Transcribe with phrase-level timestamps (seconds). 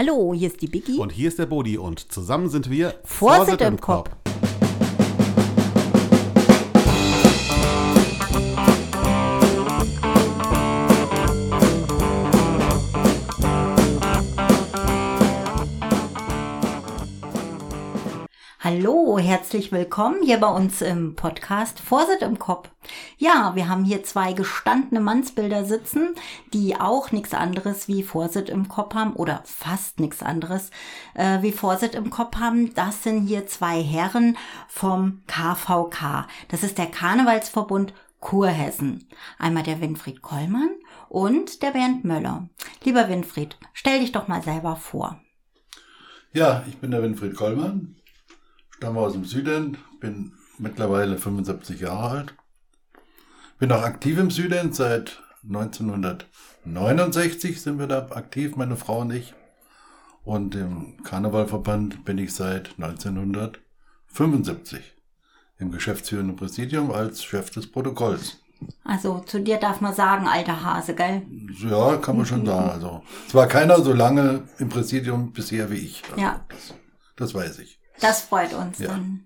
[0.00, 0.96] Hallo, hier ist die Biggie.
[0.96, 4.08] Und hier ist der Bodi und zusammen sind wir Vorsitt im Kopf.
[19.30, 22.68] Herzlich willkommen hier bei uns im Podcast Vorsitt im Kopf.
[23.16, 26.16] Ja, wir haben hier zwei gestandene Mannsbilder sitzen,
[26.52, 30.72] die auch nichts anderes wie Vorsitt im Kopf haben oder fast nichts anderes
[31.14, 32.74] äh, wie Vorsitt im Kopf haben.
[32.74, 36.26] Das sind hier zwei Herren vom KVK.
[36.48, 39.06] Das ist der Karnevalsverbund Kurhessen.
[39.38, 40.70] Einmal der Winfried Kollmann
[41.08, 42.48] und der Bernd Möller.
[42.82, 45.20] Lieber Winfried, stell dich doch mal selber vor.
[46.32, 47.96] Ja, ich bin der Winfried Kollmann,
[48.80, 52.34] stamme aus dem Süden, bin mittlerweile 75 Jahre alt.
[53.58, 59.34] Bin auch aktiv im Süden seit 1969 sind wir da aktiv, meine Frau und ich.
[60.24, 64.80] Und im Karnevalverband bin ich seit 1975
[65.58, 68.38] im geschäftsführenden Präsidium als Chef des Protokolls.
[68.82, 71.20] Also zu dir darf man sagen, alter Hase, gell?
[71.68, 72.70] Ja, kann man schon sagen.
[72.70, 76.02] Also es war keiner so lange im Präsidium bisher wie ich.
[76.10, 76.46] Also, Ja.
[76.48, 76.72] Das,
[77.16, 77.78] das weiß ich.
[78.00, 78.78] Das freut uns.
[78.78, 78.88] Ja.
[78.88, 79.24] Dann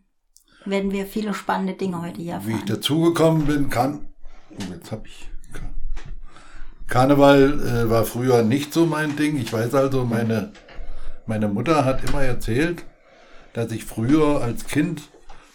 [0.65, 2.67] werden wir viele spannende Dinge heute hier Wie ich erfahren.
[2.67, 4.09] dazugekommen bin, kann.
[4.51, 5.29] Oh, jetzt habe ich.
[6.87, 9.37] Karneval äh, war früher nicht so mein Ding.
[9.39, 10.53] Ich weiß also, meine,
[11.27, 12.85] meine Mutter hat immer erzählt,
[13.55, 15.03] dass ich früher als Kind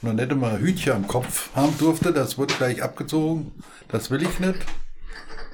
[0.02, 2.14] noch nicht einmal Hütchen am Kopf haben durfte.
[2.14, 3.52] Das wurde gleich abgezogen.
[3.90, 4.60] Das will ich nicht.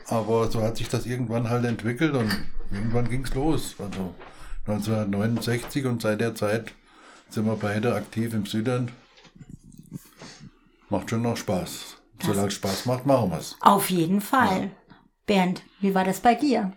[0.08, 2.32] Aber so hat sich das irgendwann halt entwickelt und
[2.72, 3.76] irgendwann ging's los.
[3.80, 4.14] Also
[4.68, 6.74] 1969 und seit der Zeit
[7.30, 8.92] sind wir beide aktiv im Süden.
[10.90, 11.98] Macht schon noch Spaß.
[12.24, 13.56] Solange es Spaß macht, machen wir's.
[13.60, 14.72] Auf jeden Fall.
[15.26, 16.72] Bernd, wie war das bei dir?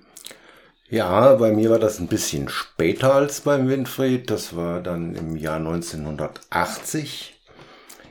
[0.91, 4.31] Ja, bei mir war das ein bisschen später als beim Winfried.
[4.31, 7.35] Das war dann im Jahr 1980.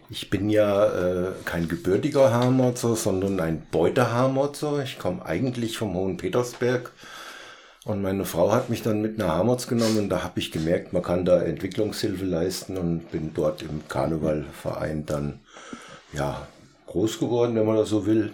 [0.10, 4.84] Ich bin ja äh, kein gebürtiger Hamotzer, sondern ein Beutehamotzer.
[4.84, 6.92] Ich komme eigentlich vom Hohen Petersberg.
[7.88, 10.92] Und meine Frau hat mich dann mit nach Hamotz genommen und da habe ich gemerkt,
[10.92, 15.40] man kann da Entwicklungshilfe leisten und bin dort im Karnevalverein dann
[16.12, 16.48] ja
[16.88, 18.34] groß geworden, wenn man das so will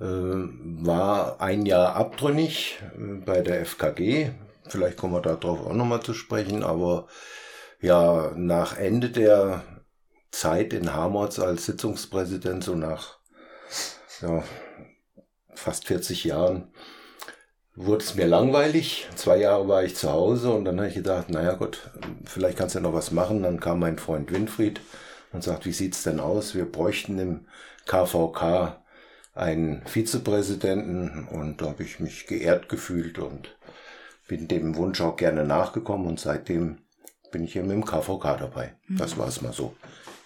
[0.00, 4.30] äh, war ein Jahr abtrünnig äh, bei der FKG.
[4.68, 7.06] Vielleicht kommen wir darauf auch nochmal zu sprechen, aber
[7.80, 9.62] ja, nach Ende der
[10.30, 13.18] Zeit in Hamotz als Sitzungspräsident, so nach
[14.20, 14.42] ja,
[15.54, 16.72] fast 40 Jahren,
[17.76, 19.08] wurde es mir langweilig.
[19.16, 21.90] Zwei Jahre war ich zu Hause und dann habe ich gedacht, naja Gott,
[22.24, 23.42] vielleicht kannst du ja noch was machen.
[23.42, 24.80] Dann kam mein Freund Winfried
[25.32, 26.54] und sagt, wie sieht's denn aus?
[26.54, 27.46] Wir bräuchten im
[27.86, 28.76] KVK
[29.34, 33.56] einen Vizepräsidenten und da habe ich mich geehrt gefühlt und
[34.28, 36.78] bin dem Wunsch auch gerne nachgekommen und seitdem
[37.32, 38.74] bin ich mit dem KVK dabei.
[38.88, 39.74] Das war es mal so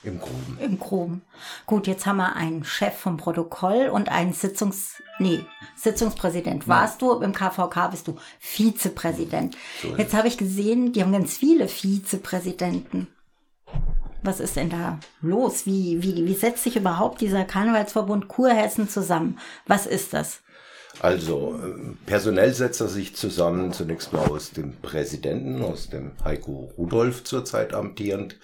[0.03, 0.59] im Groben.
[0.61, 1.23] Im Groben.
[1.67, 5.03] Gut, jetzt haben wir einen Chef vom Protokoll und einen Sitzungs...
[5.19, 5.45] Nee,
[5.77, 7.13] Sitzungspräsident warst du.
[7.21, 9.57] Im KVK bist du Vizepräsident.
[9.83, 13.09] So ist Jetzt habe ich gesehen, die haben ganz viele Vizepräsidenten.
[14.23, 15.67] Was ist denn da los?
[15.67, 19.39] Wie, wie, wie setzt sich überhaupt dieser Karnevalsverbund Kurhessen zusammen?
[19.67, 20.41] Was ist das?
[21.01, 26.73] Also, äh, personell setzt er sich zusammen zunächst mal aus dem Präsidenten, aus dem Heiko
[26.77, 28.37] Rudolph zurzeit amtierend.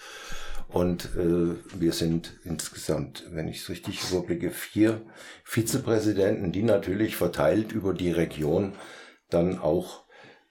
[0.75, 4.99] Und äh, wir sind insgesamt, wenn ich es richtig überblicke, vier
[5.45, 8.73] Vizepräsidenten, die natürlich verteilt über die Region
[9.29, 10.03] dann auch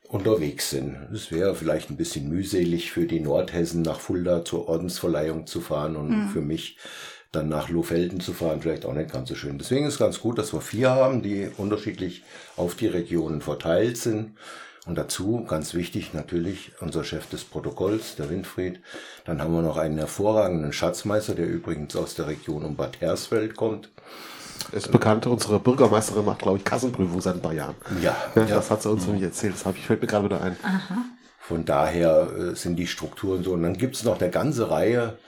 [0.08, 0.96] unterwegs sind.
[1.12, 5.94] Es wäre vielleicht ein bisschen mühselig für die Nordhessen nach Fulda zur Ordensverleihung zu fahren
[5.94, 6.78] und für mich
[7.30, 9.58] dann nach Lohfelden zu fahren, vielleicht auch nicht ganz so schön.
[9.58, 12.22] Deswegen ist es ganz gut, dass wir vier haben, die unterschiedlich
[12.56, 14.38] auf die Regionen verteilt sind.
[14.86, 18.80] Und dazu, ganz wichtig, natürlich unser Chef des Protokolls, der Winfried.
[19.24, 23.56] Dann haben wir noch einen hervorragenden Schatzmeister, der übrigens aus der Region um Bad Hersfeld
[23.56, 23.88] kommt.
[24.72, 27.74] Ist bekannt, unsere Bürgermeisterin macht, glaube ich, Kassenprüfung seit ein paar Jahren.
[28.02, 29.54] Ja, Ja, das hat sie uns nämlich erzählt.
[29.54, 30.56] Das habe ich fällt mir gerade wieder ein.
[31.40, 33.52] Von daher äh, sind die Strukturen so.
[33.52, 35.18] Und dann gibt's noch eine ganze Reihe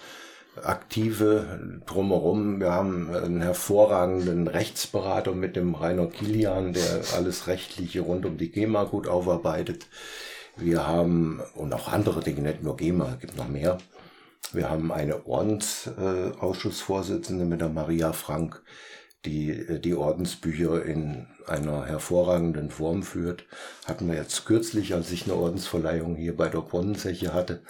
[0.63, 2.61] aktive drumherum.
[2.61, 8.51] Wir haben einen hervorragenden Rechtsberater mit dem Rainer Kilian, der alles Rechtliche rund um die
[8.51, 9.87] GEMA gut aufarbeitet.
[10.57, 13.79] Wir haben, und auch andere Dinge, nicht nur GEMA, gibt noch mehr.
[14.53, 18.63] Wir haben eine Ordensausschussvorsitzende mit der Maria Frank,
[19.25, 23.45] die äh, die Ordensbücher in einer hervorragenden Form führt.
[23.87, 27.61] Hatten wir jetzt kürzlich, als ich eine Ordensverleihung hier bei der Brunnenzeche hatte.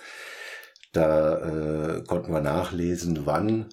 [0.93, 1.39] Da
[1.97, 3.67] äh, konnten wir nachlesen, wann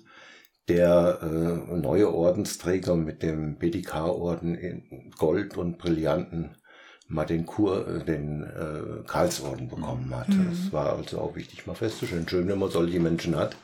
[0.67, 6.55] der äh, neue Ordensträger mit dem BDK-Orden in Gold und Brillanten
[7.07, 10.29] mal den Kur, äh, den äh, Karlsorden bekommen hat.
[10.29, 10.49] Mhm.
[10.49, 12.27] Das war also auch wichtig mal festzustellen.
[12.27, 13.57] Schön, wenn man solche Menschen hat,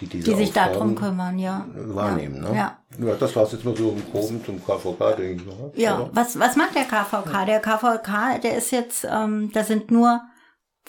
[0.00, 1.66] die diese Die sich darum kümmern, ja.
[1.74, 2.40] wahrnehmen.
[2.40, 2.54] Ne?
[2.54, 2.78] Ja.
[2.98, 5.46] ja, das war es jetzt mal so im Groben zum KVK, denke ich.
[5.46, 5.72] Ne?
[5.74, 6.10] Ja, Oder?
[6.14, 7.44] was, was macht der KVK?
[7.46, 10.22] Der KVK, der ist jetzt, ähm, da sind nur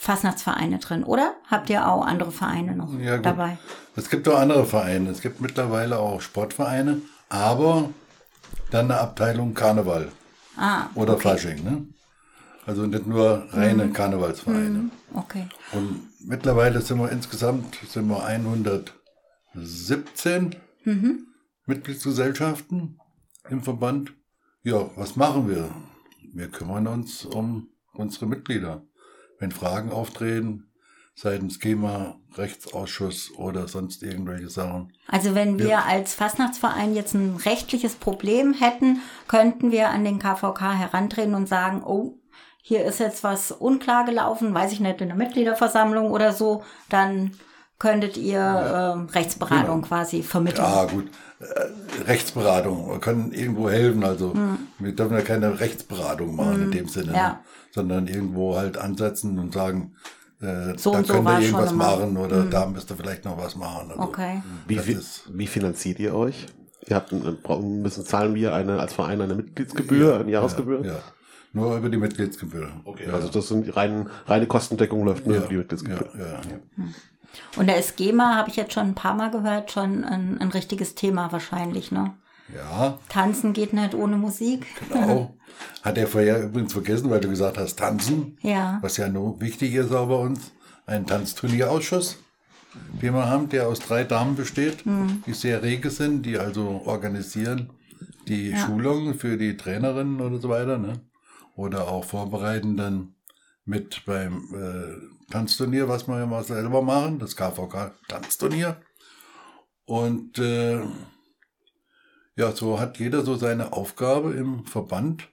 [0.06, 1.34] Fastnachtsvereine drin, oder?
[1.48, 3.56] Habt ihr auch andere Vereine noch Ja, dabei?
[3.94, 5.10] Es gibt auch andere Vereine.
[5.10, 7.90] Es gibt mittlerweile auch Sportvereine, aber
[8.72, 10.10] dann eine Abteilung Karneval
[10.56, 11.62] Ah, oder Fasching.
[11.62, 11.86] Ne?
[12.66, 13.92] Also nicht nur reine Mhm.
[13.92, 14.90] Karnevalsvereine.
[15.14, 15.48] okay.
[15.70, 18.24] Und mittlerweile sind wir insgesamt sind wir
[19.54, 21.26] 117 Mhm.
[21.66, 22.98] Mitgliedsgesellschaften
[23.50, 24.14] im Verband.
[24.64, 25.70] Ja, was machen wir?
[26.34, 28.82] Wir kümmern uns um unsere Mitglieder.
[29.42, 30.68] Wenn Fragen auftreten,
[31.16, 34.92] seitens GEMA, Rechtsausschuss oder sonst irgendwelche Sachen.
[35.08, 40.78] Also wenn wir als Fastnachtsverein jetzt ein rechtliches Problem hätten, könnten wir an den KVK
[40.78, 42.20] herantreten und sagen, oh,
[42.62, 47.32] hier ist jetzt was unklar gelaufen, weiß ich nicht, in der Mitgliederversammlung oder so, dann
[47.80, 50.64] könntet ihr ähm, Rechtsberatung quasi vermitteln.
[50.64, 51.10] Ja, gut.
[51.42, 52.90] Äh, Rechtsberatung.
[52.90, 54.04] Wir können irgendwo helfen.
[54.04, 54.34] Also
[54.78, 57.08] wir dürfen ja keine Rechtsberatung machen in dem Sinne.
[57.08, 57.14] Hm.
[57.14, 57.28] Ja.
[57.28, 57.38] Ne?
[57.72, 59.94] Sondern irgendwo halt ansetzen und sagen,
[60.40, 63.24] äh, So da und so war ihr schon irgendwas machen oder da müsst ihr vielleicht
[63.24, 63.90] noch was machen.
[63.90, 64.42] Also, Okay.
[64.68, 64.78] Wie,
[65.32, 66.46] wie finanziert ihr euch?
[66.86, 70.84] Ihr habt, ein- brauchen- müssen zahlen wir eine, als Verein eine Mitgliedsgebühr, eine Jahresgebühr?
[70.84, 70.96] Ja,
[71.52, 72.68] nur über die Mitgliedsgebühr.
[72.84, 76.08] Okay, also das sind rein, reine Kostendeckung läuft nur Ja, über die ja, Mitgliedsgebühr.
[76.18, 76.40] ja.
[77.56, 80.94] Und der SGMA, habe ich jetzt schon ein paar Mal gehört, schon ein, ein richtiges
[80.94, 82.14] Thema wahrscheinlich, ne?
[82.54, 84.66] ja, Tanzen geht nicht ohne Musik.
[84.88, 85.34] genau.
[85.82, 88.38] Hat er vorher übrigens vergessen, weil du gesagt hast, tanzen.
[88.42, 88.78] Ja.
[88.82, 90.52] Was ja nur wichtig ist auch bei uns,
[90.86, 92.18] ein Tanzturnierausschuss,
[93.00, 94.84] den wir haben, der aus drei Damen besteht,
[95.26, 97.70] die sehr rege sind, die also organisieren
[98.28, 101.00] die Schulungen für die Trainerinnen oder so weiter, ne?
[101.54, 103.14] Oder auch vorbereiten dann
[103.64, 108.76] mit beim äh, Tanzturnier, was wir ja mal selber machen, das KVK Tanzturnier.
[109.86, 110.80] Und äh,
[112.36, 115.28] ja, so hat jeder so seine Aufgabe im Verband,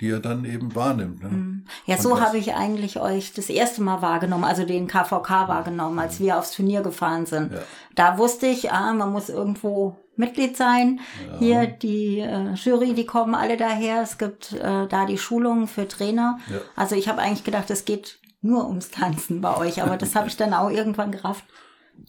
[0.00, 1.22] die er dann eben wahrnimmt.
[1.22, 1.64] Ne?
[1.84, 5.98] Ja, Und so habe ich eigentlich euch das erste Mal wahrgenommen, also den KVK wahrgenommen,
[5.98, 7.52] als wir aufs Turnier gefahren sind.
[7.52, 7.58] Ja.
[7.94, 11.00] Da wusste ich, ah, man muss irgendwo Mitglied sein.
[11.38, 14.02] Hier die äh, Jury, die kommen alle daher.
[14.02, 16.38] Es gibt äh, da die Schulungen für Trainer.
[16.50, 16.58] Ja.
[16.74, 20.28] Also ich habe eigentlich gedacht, es geht nur ums Tanzen bei euch, aber das habe
[20.28, 21.44] ich dann auch irgendwann gerafft.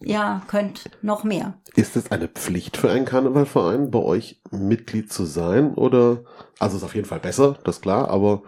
[0.02, 1.54] Ja, könnt noch mehr.
[1.76, 5.74] Ist es eine Pflicht für einen Karnevalverein, bei euch Mitglied zu sein?
[5.76, 6.24] Oder,
[6.60, 8.44] also ist auf jeden Fall besser, das ist klar, aber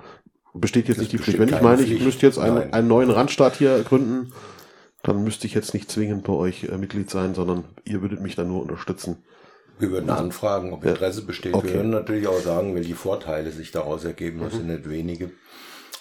[0.53, 1.39] besteht jetzt Es nicht die Pflicht.
[1.39, 2.05] Wenn ich meine, ich Pflicht.
[2.05, 4.33] müsste jetzt einen, einen neuen Randstaat hier gründen,
[5.03, 8.35] dann müsste ich jetzt nicht zwingend bei euch äh, Mitglied sein, sondern ihr würdet mich
[8.35, 9.17] dann nur unterstützen.
[9.77, 11.53] Wir würden anfragen, ob Interesse besteht.
[11.53, 11.67] Okay.
[11.67, 14.39] Wir würden natürlich auch sagen, welche Vorteile sich daraus ergeben.
[14.39, 14.43] Mhm.
[14.43, 15.31] Das sind nicht wenige.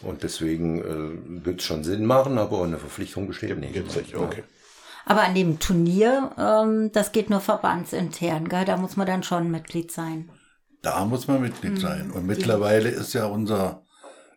[0.05, 3.73] Und deswegen äh, wird es schon Sinn machen, aber eine Verpflichtung besteht nicht.
[3.73, 4.45] Gibt's nicht, okay.
[5.07, 8.65] Aber an dem Turnier, ähm, das geht nur verbandsintern, gell?
[8.65, 10.31] Da muss man dann schon Mitglied sein.
[10.83, 12.11] Da muss man Mitglied sein.
[12.11, 13.83] Und mittlerweile ist ja unser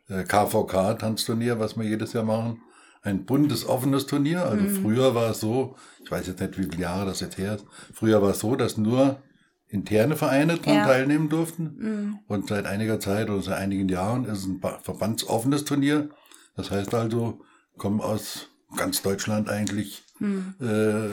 [0.09, 2.61] äh, KVK-Tanzturnier, was wir jedes Jahr machen,
[3.01, 4.45] ein bundesoffenes Turnier.
[4.45, 7.55] Also früher war es so, ich weiß jetzt nicht, wie viele Jahre das jetzt her
[7.55, 9.21] ist, früher war es so, dass nur
[9.69, 10.85] interne Vereine daran Ja.
[10.85, 12.19] teilnehmen durften.
[12.27, 16.09] Und seit einiger Zeit oder seit einigen Jahren ist es ein ba- verbandsoffenes Turnier.
[16.55, 17.41] Das heißt also,
[17.77, 21.09] kommen aus ganz Deutschland eigentlich äh,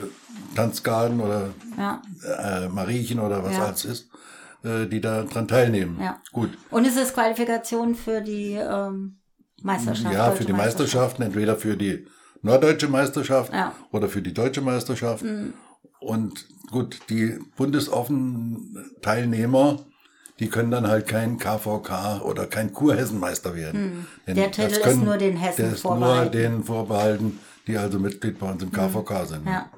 [0.56, 2.00] Tanzgarden oder Ja.
[2.38, 3.66] äh, Mariechen oder was Ja.
[3.66, 4.08] alles ist,
[4.62, 5.98] äh, die da dran teilnehmen.
[6.00, 6.20] Ja.
[6.32, 6.50] Gut.
[6.70, 9.18] Und es ist Qualifikation für die ähm,
[9.62, 10.14] Meisterschaft.
[10.14, 12.06] Ja, für die Meisterschaften, entweder für die
[12.40, 13.68] norddeutsche Meisterschaft Ja.
[13.68, 13.72] Mhm.
[13.92, 15.24] oder für die deutsche Meisterschaft.
[16.00, 19.78] Und gut, die bundesoffen Teilnehmer,
[20.40, 24.06] die können dann halt kein KVK oder kein Kurhessenmeister werden.
[24.26, 24.34] Mhm.
[24.34, 26.32] Der das Titel ist nur den Hessen Der ist nur vorbehalten.
[26.32, 29.44] denen vorbehalten, die also Mitglied bei uns im KVK sind.
[29.44, 29.50] Mhm.
[29.50, 29.70] Ja.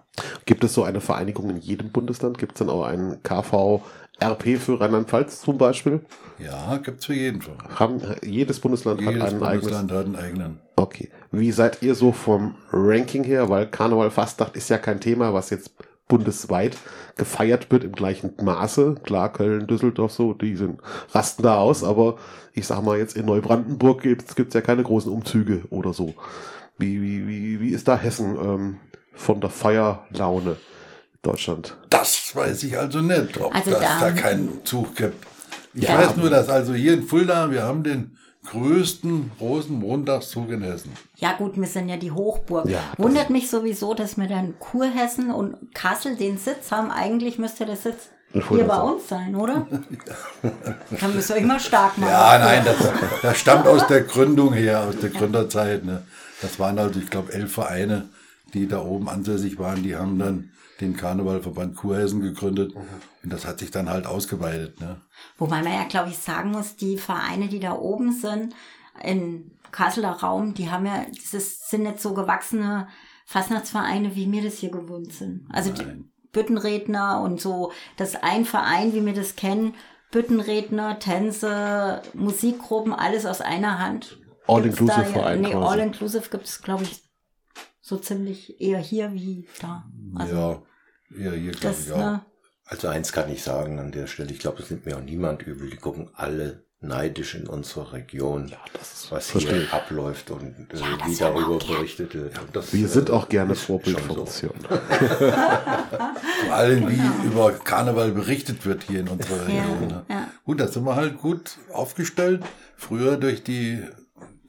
[0.46, 2.38] Gibt es so eine Vereinigung in jedem Bundesland?
[2.38, 6.00] Gibt es dann auch einen KVRP für Rheinland-Pfalz zum Beispiel?
[6.38, 7.56] Ja, gibt's für jeden Fall.
[7.74, 9.62] Haben, jedes Bundesland Jedes hat einen eigenes.
[9.64, 10.60] Bundesland hat einen eigenen.
[10.76, 11.10] Okay.
[11.32, 13.50] Wie seid ihr so vom Ranking her?
[13.50, 15.72] Weil Karneval Fastnacht ist ja kein Thema, was jetzt
[16.08, 16.76] bundesweit
[17.16, 18.96] gefeiert wird im gleichen Maße.
[19.02, 20.80] Klar, Köln, Düsseldorf so, die sind,
[21.12, 22.16] rasten da aus, aber
[22.52, 26.14] ich sag mal jetzt in Neubrandenburg gibt's gibt's ja keine großen Umzüge oder so.
[26.78, 28.76] Wie, wie, wie, wie ist da Hessen ähm,
[29.14, 30.56] von der Feierlaune
[31.22, 31.76] Deutschland?
[31.90, 35.26] Das weiß ich also nicht, ob Also das da- da keinen Zug gibt.
[35.74, 35.98] Ich Ja.
[35.98, 38.16] weiß nur, dass also hier in Fulda, wir haben den
[38.50, 40.92] größten Rosenmontagszug in Hessen.
[41.16, 42.68] ja gut, wir sind ja die Hochburg.
[42.68, 46.90] Ja, Wundert mich sowieso, dass wir dann Kurhessen und Kassel den Sitz haben.
[46.90, 48.10] Eigentlich müsste der Sitz
[48.48, 49.66] hier bei uns sein, oder?
[51.00, 52.10] Dann müsst ihr euch mal stark machen.
[52.10, 52.76] Ja, nein, das,
[53.22, 55.84] das stammt aus der Gründung her, aus der Gründerzeit.
[55.84, 56.02] Ne?
[56.42, 58.08] Das waren also, ich glaube, elf Vereine,
[58.52, 59.82] die da oben ansässig waren.
[59.82, 62.74] Die haben dann den Karnevalverband Kurhessen gegründet.
[62.74, 64.80] Und das hat sich dann halt ausgeweitet.
[64.80, 65.00] Ne?
[65.38, 68.54] Wobei man ja, glaube ich, sagen muss, die Vereine, die da oben sind,
[69.02, 72.88] in Kasseler Raum, die haben ja, das sind nicht so gewachsene
[73.26, 75.46] Fastnachtsvereine, wie wir das hier gewohnt sind.
[75.50, 76.04] Also die.
[76.32, 79.74] Büttenredner und so, das ein Verein, wie wir das kennen,
[80.12, 84.18] Büttenredner, Tänze, Musikgruppen, alles aus einer Hand.
[84.46, 85.54] All-inclusive Verein Nee.
[85.54, 87.02] All-Inclusive gibt es, glaube ich,
[87.86, 89.84] so ziemlich eher hier wie da.
[90.16, 90.64] Also
[91.16, 91.98] ja, ja, hier glaube ich auch.
[91.98, 92.24] ne,
[92.64, 95.42] Also eins kann ich sagen an der Stelle, ich glaube, es nimmt mir auch niemand
[95.46, 95.70] übel.
[95.70, 98.52] Die gucken alle neidisch in unserer Region,
[99.10, 100.74] was verstehe hier abläuft und äh,
[101.06, 102.34] wie ja auch darüber berichtet wird.
[102.52, 104.52] Das, Wir sind äh, auch gerne Vorbildfunktion.
[104.60, 104.66] so.
[106.46, 109.88] Vor allem, wie über Karneval berichtet wird hier in unserer Ja, Region.
[109.88, 110.04] Ne?
[110.10, 110.28] ja.
[110.44, 112.42] Gut, da sind wir halt gut aufgestellt.
[112.76, 113.82] Früher durch die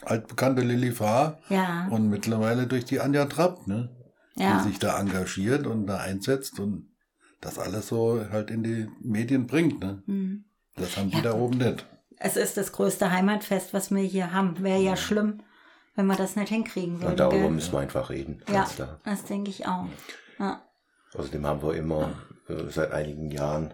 [0.10, 1.88] altbekannte Lilly Fahr Ja.
[1.90, 3.90] und mittlerweile durch die Anja Trapp, ne?
[4.36, 4.58] Ja.
[4.58, 6.90] die sich da engagiert und da einsetzt und
[7.42, 9.80] das alles so halt in die Medien bringt.
[9.80, 10.04] Ne?
[10.06, 10.46] Hm.
[10.76, 11.86] Das haben die da oben nicht.
[12.18, 14.62] Es ist das größte Heimatfest, was wir hier haben.
[14.64, 15.42] Wäre ja schlimm,
[15.96, 17.12] wenn wir das nicht hinkriegen würden.
[17.12, 17.52] Und darüber gell?
[17.52, 18.44] müssen wir einfach reden.
[18.52, 19.00] Ja, klar.
[19.04, 19.86] das denke ich auch.
[20.40, 20.62] Ja.
[21.16, 22.14] Außerdem haben wir immer
[22.48, 23.74] äh, seit einigen Jahren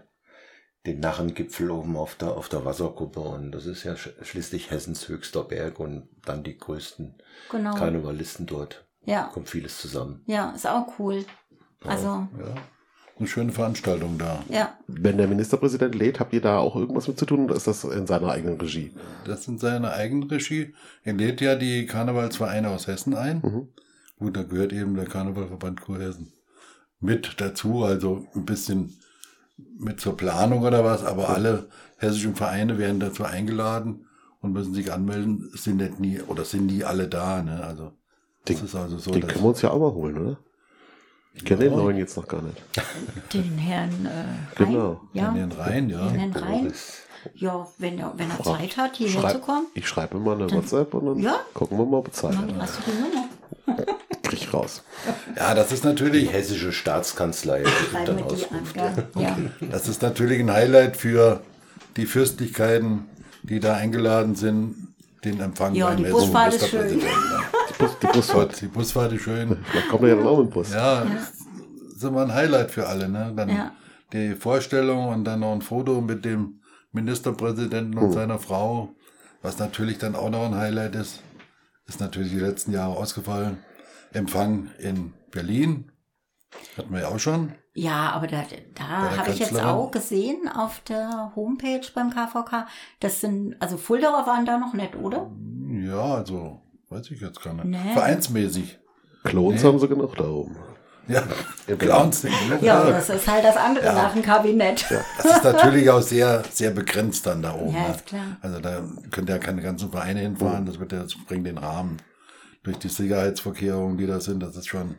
[0.86, 5.08] den Narrengipfel oben auf der, auf der Wasserkuppe und das ist ja sch schließlich Hessens
[5.08, 7.16] höchster Berg und dann die größten
[7.52, 7.74] Genau.
[7.76, 8.86] Karnevalisten dort.
[9.06, 10.22] Ja, Kommt vieles zusammen.
[10.28, 11.26] ja, ist auch cool.
[11.86, 12.56] Also, Ja.
[13.20, 14.44] Eine schöne Veranstaltung da.
[14.50, 14.76] ja.
[14.88, 17.84] Wenn der Ministerpräsident lädt, habt ihr da auch irgendwas mit zu tun oder ist das
[17.84, 18.92] in seiner eigenen Regie?
[19.26, 20.74] Das sind seine Eigenregie.
[21.04, 23.38] Er lädt ja die Karnevalsvereine aus Hessen ein.
[23.44, 23.68] Mhm.
[24.18, 26.34] Gut, da gehört eben der Karnevalverband Kurhessen
[27.00, 28.98] mit dazu, also ein bisschen
[29.58, 31.68] mit zur Planung oder was, aber alle
[31.98, 34.08] hessischen Vereine werden dazu eingeladen
[34.42, 37.64] und müssen sich anmelden, sind nicht nie oder sind nie alle da, ne?
[37.64, 37.92] Also
[38.46, 40.38] das Den- ist also so, Den können wir uns ja auch mal holen, oder?
[41.36, 42.62] Ich kenne den neuen jetzt noch gar nicht.
[43.34, 44.92] Den Herrn äh, Genau.
[44.92, 45.30] Rhein, ja.
[45.30, 46.08] in den Rhein, ja.
[46.10, 46.74] Den Herrn Rhein.
[47.36, 50.36] Ja, wenn er, wenn er Frau- Zeit hat, hierher zu kommen, Ich schreibe ihm mal
[50.36, 51.38] eine WhatsApp und dann Ja.
[51.54, 52.62] gucken wir mal, ob er Zeit dann hat.
[52.64, 53.98] hast du die Nummer.
[54.54, 54.84] Raus.
[55.36, 57.64] Ja, das ist Die natürlich, hessische Staatskanzlei
[58.06, 58.74] dann die an, Auskunft.
[58.74, 59.08] gell?
[59.16, 59.38] Ja.
[59.72, 61.42] das ist natürlich ein Highlight für
[61.98, 63.06] die Fürstlichkeiten,
[63.44, 64.76] die da eingeladen sind,
[65.24, 67.00] den Empfang Ja, beim die Busfahrt ist schön.
[67.00, 68.62] Die, Bus, die Busfahrt.
[68.62, 69.58] Die Busfahrt ist schön.
[69.72, 70.72] Vielleicht kommt ja dann auch mit dem Bus.
[70.74, 73.08] Ja, das ist immer ein Highlight für alle.
[73.10, 73.34] Ne?
[73.36, 73.72] Dann Ja.
[74.12, 76.60] die Vorstellung und dann noch ein Foto mit dem
[76.92, 78.90] Ministerpräsidenten und seiner Frau,
[79.42, 81.22] was natürlich dann auch noch ein Highlight ist,
[81.88, 83.58] ist natürlich die letzten Jahre ausgefallen.
[84.14, 85.92] Empfang in Berlin,
[86.78, 87.54] hatten wir ja auch schon.
[87.76, 88.44] Ja, aber da,
[88.76, 92.68] da habe ich jetzt auch gesehen auf der Homepage beim KVK,
[93.00, 95.32] das sind, also Fulderer waren da noch nicht, oder?
[95.70, 97.66] Ja, also, weiß ich jetzt gar nicht.
[97.66, 97.94] Nee.
[97.94, 98.80] Vereinsmäßig.
[99.24, 99.68] Klons Nee.
[99.68, 100.56] haben sie genug da oben.
[101.08, 101.22] Ja,
[101.78, 102.22] Clowns.
[102.22, 102.92] genug Ja, da.
[102.92, 103.94] das ist halt das andere Ja.
[103.94, 104.86] nach dem Kabinett.
[105.18, 107.76] Das ist natürlich auch sehr, sehr begrenzt dann da oben.
[107.76, 107.96] Ja, ne?
[107.96, 108.38] ist klar.
[108.42, 111.58] Also da könnt ihr ja keine ganzen Vereine hinfahren, das wird ja, das bringt den
[111.58, 111.98] Rahmen.
[112.64, 114.96] Durch die Sicherheitsvorkehrungen, die da sind, das ist schon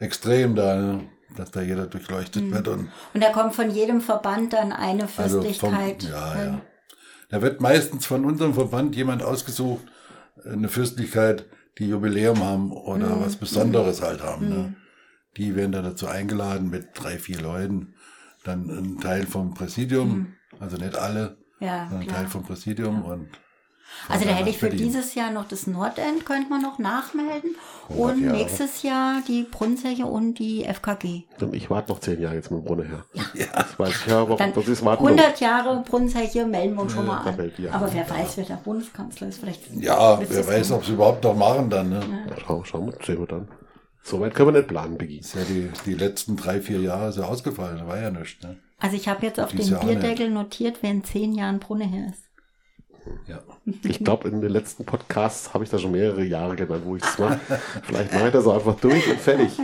[0.00, 1.08] extrem da, ne?
[1.36, 2.54] dass da jeder durchleuchtet Mhm.
[2.54, 6.02] wird und Und da kommt von jedem Verband dann eine also vom, Fürstlichkeit.
[6.04, 6.60] ja, ja.
[7.28, 9.84] Da wird meistens von unserem Verband jemand ausgesucht,
[10.44, 11.46] eine Fürstlichkeit,
[11.78, 13.24] die Jubiläum haben oder Mhm.
[13.24, 14.48] was Besonderes halt haben.
[14.48, 14.74] Ne?
[15.36, 17.94] Die werden dann dazu eingeladen mit drei, vier Leuten.
[18.44, 21.66] Dann ein Teil vom Präsidium, also nicht alle, Mhm.
[21.66, 22.14] Ja, sondern ein.
[22.14, 23.28] Teil vom Präsidium und
[24.08, 24.86] Also da hätte ich für Berlin.
[24.86, 27.56] dieses Jahr noch das Nordend, könnte man noch nachmelden.
[27.90, 28.36] 100 Und Jahre.
[28.36, 31.24] nächstes Jahr die Brunzeche und die FKG.
[31.52, 33.04] Ich warte noch zehn Jahre jetzt mit dem Brunnen her.
[33.54, 35.06] Das weiß ich ja, aber Dann das ist warten.
[35.06, 37.52] 100 Jahre Brunzeche melden wir uns schon mal an.
[37.72, 39.40] Aber wer weiß, wer der Bundeskanzler ist.
[39.40, 41.88] Vielleicht Ja, wer weiß, ob sie überhaupt noch machen dann.
[41.90, 42.02] Ne?
[42.46, 43.48] Schau, schauen wir, sehen wir dann.
[44.02, 45.18] So weit können wir nicht planen, Biggie.
[45.18, 48.42] Ist ja die, die letzten drei, vier Jahre ist ja ausgefallen, da war ja nichts.
[48.42, 48.56] Ne?
[48.78, 52.27] Also ich habe jetzt auf auch Bierdeckel notiert, wer in zehn Jahren Brunne her ist.
[53.26, 53.40] Ja.
[53.84, 57.02] Ich glaube, in den letzten Podcasts habe ich da schon mehrere Jahre genannt, wo ich
[57.02, 57.40] das mache.
[57.82, 59.56] Vielleicht mache ich das einfach durch und fertig.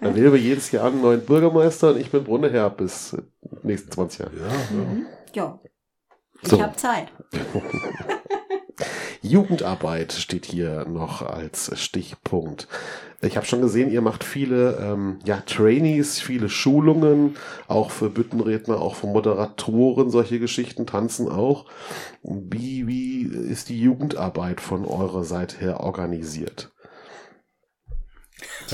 [0.00, 3.16] Dann wählen wir jedes Jahr einen neuen Bürgermeister und ich bin Brunneherr bis
[3.62, 4.32] nächsten 20 Jahre.
[4.36, 5.06] Ja, ja.
[5.34, 5.60] Ja.
[6.42, 6.60] Ich So.
[6.60, 7.08] habe Zeit.
[9.24, 12.68] Jugendarbeit steht hier noch als Stichpunkt.
[13.22, 18.76] Ich habe schon gesehen, ihr macht viele ähm, ja, Trainees, viele Schulungen, auch für Büttenredner,
[18.76, 21.64] auch für Moderatoren, solche Geschichten, tanzen auch.
[22.22, 26.70] Wie, wie ist die Jugendarbeit von eurer Seite her organisiert?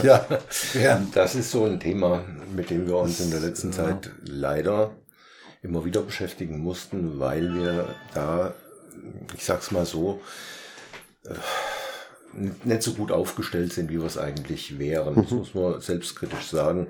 [0.03, 0.27] ja.
[0.75, 1.01] ja.
[1.15, 2.25] Das ist so ein Thema,
[2.57, 4.97] mit dem wir uns in der letzten Zeit leider
[5.63, 8.55] immer wieder beschäftigen mussten, weil wir da,
[9.37, 10.21] ich sag's mal so,
[11.25, 11.35] äh,
[12.65, 15.17] nicht so gut aufgestellt sind, wie wir es eigentlich wären.
[15.17, 16.89] Das muss man selbstkritisch sagen.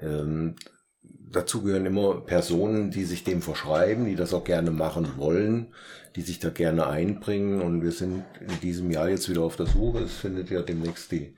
[0.00, 0.56] Ähm,
[1.02, 5.74] dazu gehören immer Personen, die sich dem verschreiben, die das auch gerne machen wollen,
[6.16, 7.60] die sich da gerne einbringen.
[7.60, 10.00] Und wir sind in diesem Jahr jetzt wieder auf der Suche.
[10.00, 11.34] Es findet ja demnächst die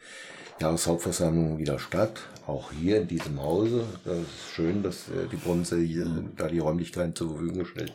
[0.60, 3.84] Jahreshauptversammlung wieder statt, auch hier in diesem Hause.
[4.04, 7.92] Das ist schön, dass äh, die Bronze hier da die Räumlichkeiten zur Verfügung stellt.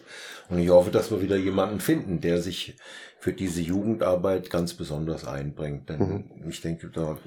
[0.49, 2.75] Und ich hoffe, dass wir wieder jemanden finden, der sich
[3.19, 5.89] für diese Jugendarbeit ganz besonders einbringt.
[5.89, 7.17] Denn ich denke, da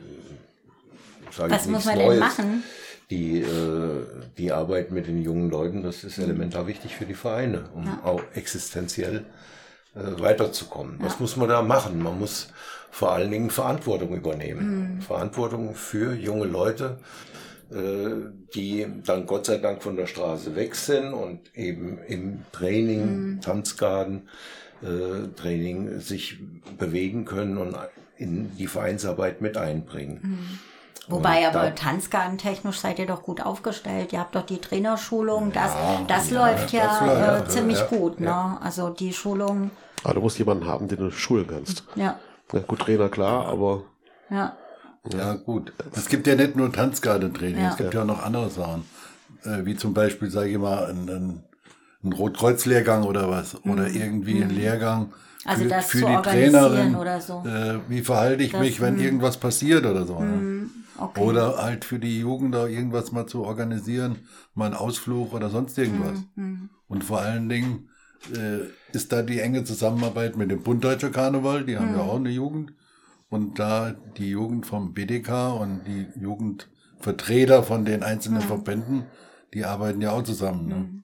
[1.30, 2.20] sage Was ich muss nichts man denn Neues.
[2.20, 2.64] machen?
[3.10, 4.06] Die, äh,
[4.38, 8.00] die Arbeit mit den jungen Leuten, das ist elementar wichtig für die Vereine, um Ja.
[8.02, 9.24] auch existenziell
[9.94, 10.96] äh, weiterzukommen.
[11.00, 12.02] Was muss man da machen?
[12.02, 12.48] Man muss
[12.94, 15.00] vor allen Dingen Verantwortung übernehmen.
[15.04, 16.98] Verantwortung für junge Leute,
[17.72, 23.40] äh, die dann Gott sei Dank von der Straße weg sind und eben im Training,
[23.40, 24.28] Tanzgarten,
[24.80, 26.38] äh, Training sich
[26.78, 27.76] bewegen können und
[28.16, 30.60] in die Vereinsarbeit mit einbringen.
[31.08, 34.12] Wobei Und aber da- tanzgartentechnisch seid ihr doch gut aufgestellt.
[34.12, 35.50] Ihr habt doch die Trainerschulung.
[35.50, 35.72] Das,
[36.06, 38.20] das ja, läuft ja, das läuft, äh, ja, ziemlich ja, gut.
[38.20, 38.56] Ne?
[38.62, 39.72] Also die Schulung,
[40.04, 41.82] Aber du musst jemanden haben, den du schulen kannst.
[41.96, 42.20] ja,
[42.52, 43.82] Ja, gut, Trainer klar, aber
[44.30, 44.56] ja.
[45.12, 45.72] Ja, gut.
[45.94, 47.70] Es gibt ja nicht nur Tanzgartentraining, Ja.
[47.70, 48.84] es gibt ja auch noch andere Sachen.
[49.44, 51.42] Äh, wie zum Beispiel, sage ich mal, ein, ein,
[52.02, 53.62] ein Rotkreuz-Lehrgang oder was.
[53.66, 55.06] Oder irgendwie ein Lehrgang
[55.44, 55.50] Mhm.
[55.50, 56.94] Also für, das für zu die organisieren Trainerin.
[56.96, 57.44] oder so.
[57.46, 58.66] Äh, wie verhalte ich Das- mhm.
[58.66, 60.18] mich, wenn irgendwas passiert oder so.
[60.20, 60.70] Ne?
[60.96, 61.20] Okay.
[61.20, 64.20] Oder halt für die Jugend da irgendwas mal zu organisieren,
[64.54, 66.18] mal einen Ausflug oder sonst irgendwas.
[66.36, 66.70] Mhm.
[66.88, 67.90] Und vor allen Dingen
[68.32, 71.96] äh, ist da die enge Zusammenarbeit mit dem Bund Deutscher Karneval, die haben Mhm.
[71.96, 72.72] ja auch eine Jugend.
[73.30, 78.46] Und da die Jugend vom BDK und die Jugendvertreter von den einzelnen Mhm.
[78.46, 79.06] Verbänden,
[79.52, 80.66] die arbeiten ja auch zusammen.
[80.68, 81.00] Ne?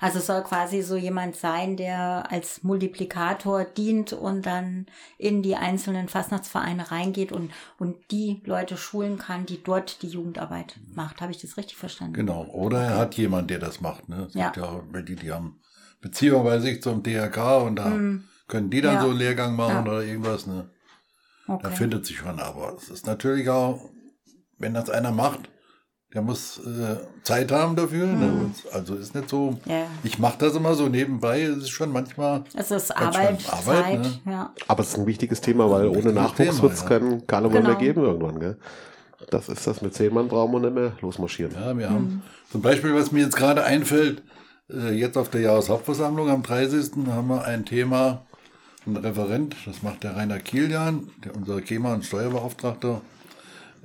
[0.00, 4.86] Also es soll quasi so jemand sein, der als Multiplikator dient und dann
[5.18, 10.78] in die einzelnen Fastnachtsvereine reingeht und, und die Leute schulen kann, die dort die Jugendarbeit
[10.94, 11.20] macht.
[11.20, 12.14] Habe ich das richtig verstanden?
[12.14, 12.44] Genau.
[12.46, 14.08] Oder er hat jemand, der das macht.
[14.08, 14.26] Ne?
[14.28, 14.46] Es Ja.
[14.46, 15.60] gibt ja auch welche, die haben
[16.00, 17.92] Beziehung bei sich zum DRK und da
[18.46, 18.96] können die dann Mhm.
[18.98, 19.02] Ja.
[19.02, 19.82] so einen Lehrgang machen Ja.
[19.82, 20.46] oder irgendwas.
[20.46, 20.68] Ne?
[21.46, 21.70] Da Okay.
[21.76, 22.38] findet sich schon.
[22.40, 23.80] Aber es ist natürlich auch,
[24.58, 25.48] wenn das einer macht,
[26.14, 28.06] der muss äh, Zeit haben dafür.
[28.06, 28.26] Ne?
[28.32, 29.58] Und Also ist nicht so, Mhm.
[29.66, 29.86] Ja.
[30.04, 31.42] ich mache das immer so nebenbei.
[31.42, 34.32] Es ist schon manchmal, Es ist Arbeit, Arbeit, Zeit, ne?
[34.32, 34.54] ja.
[34.68, 36.88] Aber es ist ein wichtiges Thema, weil ohne Nachwuchs wird es ja.
[36.88, 37.68] keinen Karneval Genau.
[37.70, 38.56] mehr geben irgendwann, gell?
[39.30, 41.52] Das ist das mit zehn Mann brauchen wir nicht mehr losmarschieren.
[41.54, 41.94] ja, wir Mhm.
[41.94, 44.22] haben zum Beispiel, was mir jetzt gerade einfällt, äh,
[44.68, 47.06] jetzt auf der Jahreshauptversammlung am 30.
[47.08, 48.26] haben wir ein Thema,
[48.86, 53.00] ein Referent, das macht der Rainer Kilian, der, unser GEMA- und Steuerbeauftragter,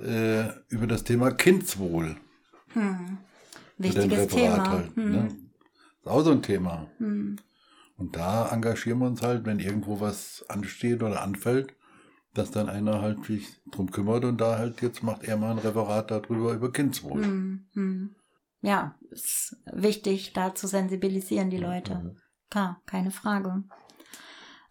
[0.02, 2.16] äh, über das Thema Kindswohl.
[2.74, 3.18] Dem
[3.78, 4.70] Wichtiges Referat Thema.
[4.70, 4.96] halt.
[4.96, 5.10] Hm.
[5.10, 5.28] Ne?
[6.00, 6.86] Ist auch so ein Thema.
[7.96, 11.74] Und da engagieren wir uns halt, wenn irgendwo was ansteht oder anfällt,
[12.34, 15.58] dass dann einer halt sich drum kümmert und da halt jetzt macht er mal ein
[15.58, 17.24] Referat darüber über Kindswohl.
[17.24, 18.14] Hm.
[18.64, 22.16] Ja, ist wichtig, da zu sensibilisieren, die Leute.
[22.48, 23.62] Klar, keine Frage.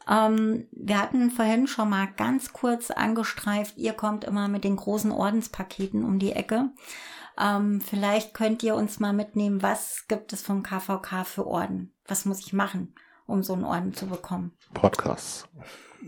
[0.10, 5.12] Ähm, wir hatten vorhin schon mal ganz kurz angestreift, ihr kommt immer mit den großen
[5.12, 6.72] Ordenspaketen um die Ecke.
[7.40, 11.94] Ähm, vielleicht könnt ihr uns mal mitnehmen, was gibt es vom KVK für Orden?
[12.08, 12.96] Was muss ich machen,
[13.28, 14.54] um so einen Orden zu bekommen?
[14.74, 15.48] Podcasts.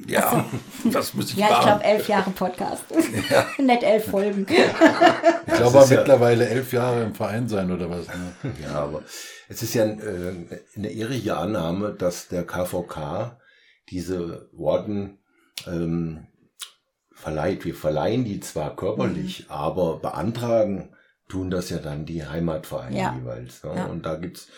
[0.08, 0.46] Ja,
[0.92, 2.84] das muss ich Ja, ich glaube elf Jahre Podcast.
[3.58, 4.46] Nicht elf Folgen.
[4.50, 8.08] Ich glaube ja- mittlerweile elf Jahre im Verein sein oder was.
[8.08, 8.54] Ne?
[8.62, 9.04] Ja, aber
[9.50, 10.34] es ist ja äh,
[10.76, 13.40] eine ehrliche Annahme, dass der KVK
[13.90, 15.20] diese Orden
[15.68, 16.28] ähm,
[17.14, 17.66] verleiht.
[17.66, 20.90] Wir verleihen die zwar körperlich, aber beantragen
[21.30, 23.16] tun das ja dann die Heimatvereine Ja.
[23.18, 23.64] jeweils.
[23.64, 23.72] Ne?
[23.76, 23.86] Ja.
[23.86, 24.50] Und da gibt's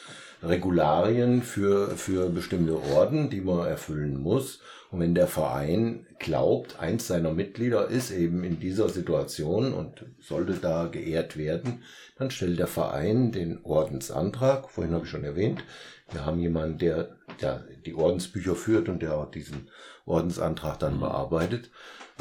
[0.43, 4.59] Regularien für, für bestimmte Orden, die man erfüllen muss.
[4.89, 10.53] Und wenn der Verein glaubt, eins seiner Mitglieder ist eben in dieser Situation und sollte
[10.53, 11.83] da geehrt werden,
[12.17, 14.69] dann stellt der Verein den Ordensantrag.
[14.69, 15.63] Vorhin habe ich schon erwähnt,
[16.11, 19.67] wir haben jemanden, der, der die Ordensbücher führt und der auch diesen
[20.05, 21.69] Ordensantrag dann bearbeitet.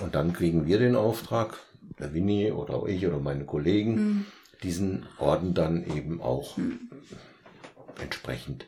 [0.03, 1.59] Und dann kriegen wir den Auftrag,
[2.01, 4.27] der Winnie oder auch ich oder meine Kollegen,
[4.63, 6.59] diesen Orden dann eben auch
[8.01, 8.67] entsprechend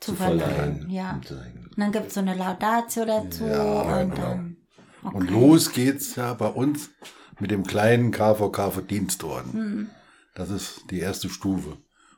[0.00, 0.40] Zu zu, verleihen,
[0.80, 0.90] verleihen.
[0.90, 1.12] ja.
[1.14, 4.22] und dann gibt es so eine Laudatio dazu Ja, und genau.
[4.22, 4.56] dann.
[5.02, 5.16] Okay.
[5.16, 6.90] Und los geht's ja bei uns
[7.38, 9.52] mit dem kleinen KVK Verdienstorden.
[9.52, 9.90] Hm.
[10.34, 11.76] Das ist die erste Stufe.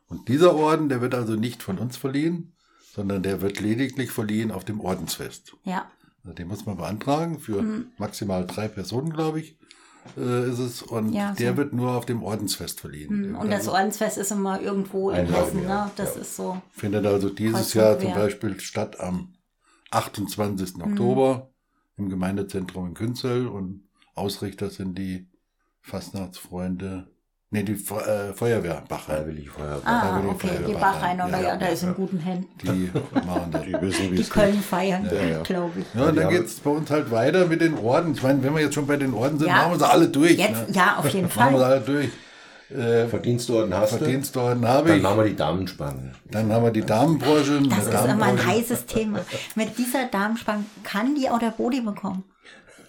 [0.08, 2.54] Und dieser Orden, der wird also nicht von uns verliehen,
[2.92, 5.54] sondern der wird lediglich verliehen auf dem Ordensfest.
[5.64, 5.90] Ja.
[6.24, 7.86] Also den muss man beantragen für Hm.
[7.98, 9.57] maximal drei Personen, glaube ich.
[10.16, 10.82] Äh, ist es.
[10.82, 11.56] Und Ja, der so.
[11.56, 13.08] wird nur auf dem Ordensfest verliehen.
[13.10, 15.90] Hm, Und das Ordensfest ist immer irgendwo in Hessen, ne?
[15.96, 16.20] Das ja.
[16.22, 16.60] ist so.
[16.70, 18.14] findet also dieses Jahr zum.
[18.14, 19.34] Beispiel statt am
[19.90, 20.76] 28.
[20.76, 20.82] Mhm.
[20.82, 21.50] Oktober
[21.96, 25.28] im Gemeindezentrum in Künzel und Ausrichter sind die
[25.80, 27.08] Fastnachtsfreunde,
[27.50, 29.16] nee, die Fe- äh, Feuerwehr Bachheim.
[29.16, 29.80] Freiwillige Feuerwehr.
[29.84, 31.16] Ah, Freiwillige okay, Feuerwehr die Bachheim.
[31.18, 32.48] Bachreiner, Ja, ja, ja, da ist in guten Händen.
[32.62, 32.90] Die
[33.26, 33.62] machen das.
[33.62, 35.42] Die wissen, wie Die es Köln feiern, Ja, ja.
[35.42, 35.86] glaube ich.
[35.94, 38.12] Ja, und dann haben- geht's bei uns halt weiter mit den Orden.
[38.12, 39.56] Ich meine, wenn wir jetzt schon bei den Orden sind, Ja.
[39.56, 40.32] machen wir sie alle durch.
[40.38, 40.74] Jetzt, ne?
[40.74, 41.72] ja, auf jeden Machen wir sie Fall.
[41.72, 42.08] alle durch.
[42.70, 44.96] Äh, Verdienstorden hast Verdienstorden habe du.
[44.96, 45.02] ich.
[45.02, 46.14] Dann haben wir die Damenspannen.
[46.30, 47.62] Dann haben wir die Damenbrosche.
[47.62, 49.20] Das ist immer ein heißes Thema.
[49.54, 52.24] Mit dieser Darmspange kann die auch der Bodi bekommen.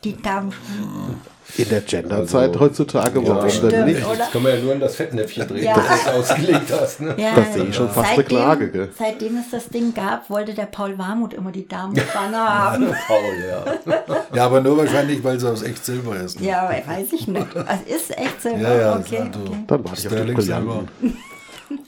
[0.04, 1.16] Die Darmspange.
[1.58, 4.06] In der Genderzeit Also, heutzutage, ja, warum denn nicht?
[4.06, 4.18] oder?
[4.18, 5.74] Das kann man ja nur in das Fettnäpfchen drehen, Ja.
[5.76, 7.02] das du ausgelegt hast.
[7.02, 7.16] Ne?
[7.18, 8.90] Ja, Das sehe ich schon fast eine Klage, gell?
[8.98, 12.94] Seitdem es das Ding gab, wollte der Paul Warmuth immer die Darmspange haben.
[13.08, 13.18] Faul,
[13.50, 13.96] ja.
[14.36, 16.40] Ja, aber nur wahrscheinlich, weil sie aus echt Silber ist.
[16.40, 16.48] ne?
[16.48, 17.48] Ja, weiß ich nicht.
[17.56, 18.60] Also ist echt Silber.
[18.60, 19.64] Ja, ja, okay, also- okay.
[19.68, 20.34] Dann warte ich auf Silber.
[20.34, 21.18] Brillanten.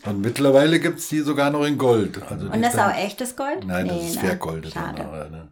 [0.06, 2.20] Und mittlerweile gibt's die sogar noch in Gold.
[2.30, 3.66] Also Und das ist auch echtes Gold?
[3.68, 4.74] Nein, das Nee, ist vergoldet.
[4.74, 5.04] Schade.
[5.04, 5.48] aber, ne?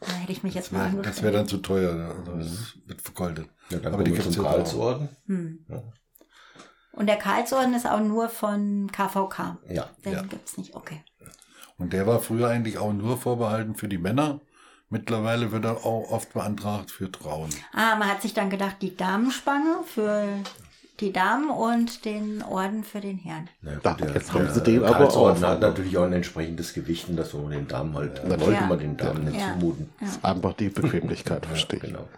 [0.00, 1.22] Da hätte ich mich jetzt Das mal wäre angestellt.
[1.22, 1.94] wär dann zu teuer.
[1.94, 2.08] ne?
[2.14, 3.48] Also das wird vergoldet.
[3.70, 4.44] ja dann aber die zum jetzt auch.
[4.44, 5.08] Karlsorden.
[5.26, 5.64] Hm.
[6.92, 9.58] Und der Karlsorden ist auch nur von KVK.
[9.68, 9.90] Ja.
[10.04, 10.22] Den Ja.
[10.22, 11.02] gibt's nicht, okay.
[11.78, 14.40] Und der war früher eigentlich auch nur vorbehalten für die Männer.
[14.90, 17.48] Mittlerweile wird er auch oft beantragt für Frauen.
[17.72, 20.26] Ah, man hat sich dann gedacht, die Damenspange für
[21.00, 23.48] die Damen und den Orden für den Herrn.
[23.62, 25.48] Na gut, Da, der- jetzt haben sie den aber Karlsorden auch.
[25.48, 28.66] hat natürlich auch ein entsprechendes Gewicht und das wollen wir den Damen halt, wollte Ja.
[28.66, 29.52] man den Damen nicht Ja.
[29.54, 29.88] zumuten.
[30.22, 31.86] Einfach die Bequemlichkeit, verstehe ich.
[31.86, 32.08] Genau.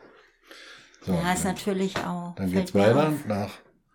[1.04, 2.34] So, ja, ist natürlich auch.
[2.36, 3.08] dann geht's weiter.
[3.08, 3.26] auf.
[3.26, 3.50] Nach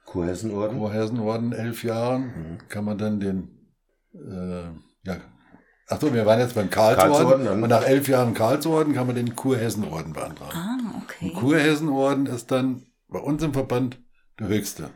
[0.06, 0.78] Kurhessenorden.
[0.78, 2.58] Kurhersenorden, elf Jahren, Mhm.
[2.70, 3.50] kann man dann den,
[4.14, 4.64] äh,
[5.04, 5.18] ja,
[5.88, 7.12] ach so, wir waren jetzt beim Karlsorden.
[7.14, 10.52] Karlsorden, und nach elf Jahren Karlsorden kann man den Kurhessenorden beantragen.
[10.54, 11.34] Ah, okay.
[11.34, 14.00] Kurhessenorden ist dann bei uns im Verband
[14.40, 14.90] der höchste.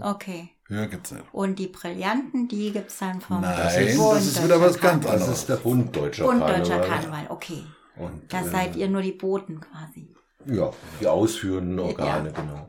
[0.00, 0.50] Okay.
[0.68, 1.24] Höher gibt's nicht.
[1.32, 5.04] Und die Brillanten, die gibt's dann vom Nein, Bund das ist wieder was Deutscher ganz
[5.04, 5.18] Karneval.
[5.18, 6.60] Das ist der Bund deutscher Bund Karneval.
[6.60, 7.62] Deutscher Karneval, okay.
[7.96, 10.14] Und, Da äh, seid ihr nur die Boten quasi.
[10.46, 12.40] Ja, die ausführenden Organe, Ja.
[12.40, 12.68] genau.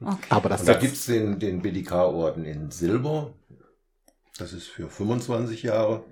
[0.00, 0.26] Okay.
[0.30, 3.32] Aber das Und da das- gibt's den, den BDK-Orden in Silber.
[4.38, 6.04] Das ist für 25 Jahre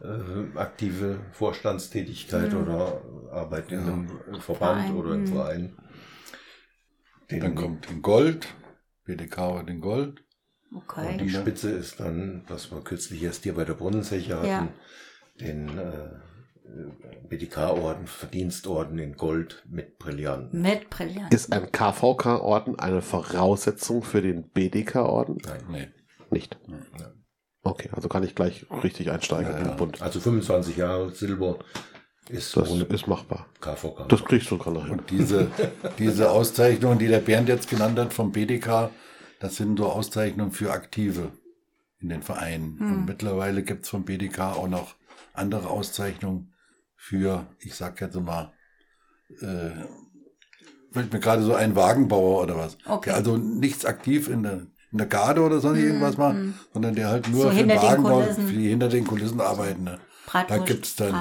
[0.00, 4.08] äh, aktive Vorstandstätigkeit oder Arbeit in einem
[4.40, 5.26] Verband Verein, oder im mhm.
[5.26, 5.76] Verein.
[7.30, 8.48] Den, Dann kommt in Gold,
[9.04, 10.24] BDK und in Gold.
[10.74, 11.18] Okay.
[11.18, 14.68] die Spitze ist dann, was wir kürzlich erst hier bei der Brunnenzeche hatten, Ja.
[15.38, 16.08] den äh,
[17.28, 20.62] BDK-Orden, Verdienstorden in Gold mit Brillanten.
[20.62, 21.34] Mit Brillanten.
[21.34, 25.38] Ist ein KVK-Orden eine Voraussetzung für den BDK-Orden?
[25.44, 25.60] Nein.
[25.70, 25.88] Nee.
[26.30, 26.58] Nicht.
[27.62, 30.00] Okay, also kann ich gleich richtig einsteigen in den Bund.
[30.00, 31.58] Also 25 Jahre Silber
[32.28, 33.46] ist Das ohne ist machbar.
[33.60, 34.08] KVK.
[34.08, 34.92] Das kriegst du noch hin.
[34.98, 35.48] Und diese,
[35.98, 38.90] diese Auszeichnungen, die der Bernd jetzt genannt hat vom BDK,
[39.40, 41.32] das sind so Auszeichnungen für Aktive
[42.00, 42.78] in den Vereinen.
[42.78, 44.94] Und mittlerweile gibt's vom BDK auch noch
[45.34, 46.52] andere Auszeichnungen
[46.96, 48.52] für, ich sag jetzt mal,
[49.40, 49.70] äh,
[50.92, 52.76] fällt mir gerade so ein Wagenbauer oder was.
[52.86, 53.10] Okay.
[53.10, 56.36] Der also nichts aktiv in der, in der Garde oder sonst irgendwas macht,
[56.72, 58.46] sondern der halt nur So für hinter den den Wagenbau, Kulissen.
[58.46, 59.90] für die hinter den Kulissen arbeiten.
[60.34, 60.40] Ne?
[60.48, 61.14] Da Bratwurst gibt's dann,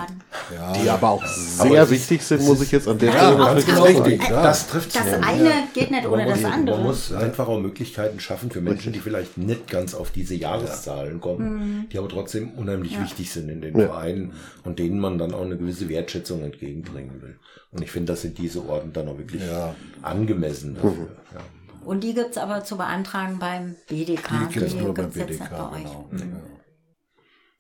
[0.55, 3.09] ja, Die aber auch Aber sehr es ist- wichtig sind, muss ich jetzt an der
[3.13, 4.01] Ja, Stelle dazu genau sagen.
[4.03, 4.29] richtig.
[4.29, 4.43] Ja.
[4.43, 6.77] Das trifft Das eine geht nicht Aber ohne das muss- andere.
[6.77, 11.19] Man muss einfach auch Möglichkeiten schaffen für Menschen, die vielleicht nicht ganz auf diese Jahreszahlen
[11.21, 13.87] kommen, die aber trotzdem unheimlich wichtig sind in den Ja.
[13.87, 17.37] Vereinen und denen man dann auch eine gewisse Wertschätzung entgegenbringen will.
[17.71, 19.75] Und ich finde, das sind diese Orden dann auch wirklich Ja.
[20.01, 21.07] angemessen dafür.
[21.33, 21.39] Ja.
[21.85, 24.47] Und die gibt's aber zu beantragen beim BDK.
[24.53, 25.83] die gibt's nur beim BDK, nicht bei euch.
[25.83, 26.07] genau.
[26.11, 26.33] Mhm.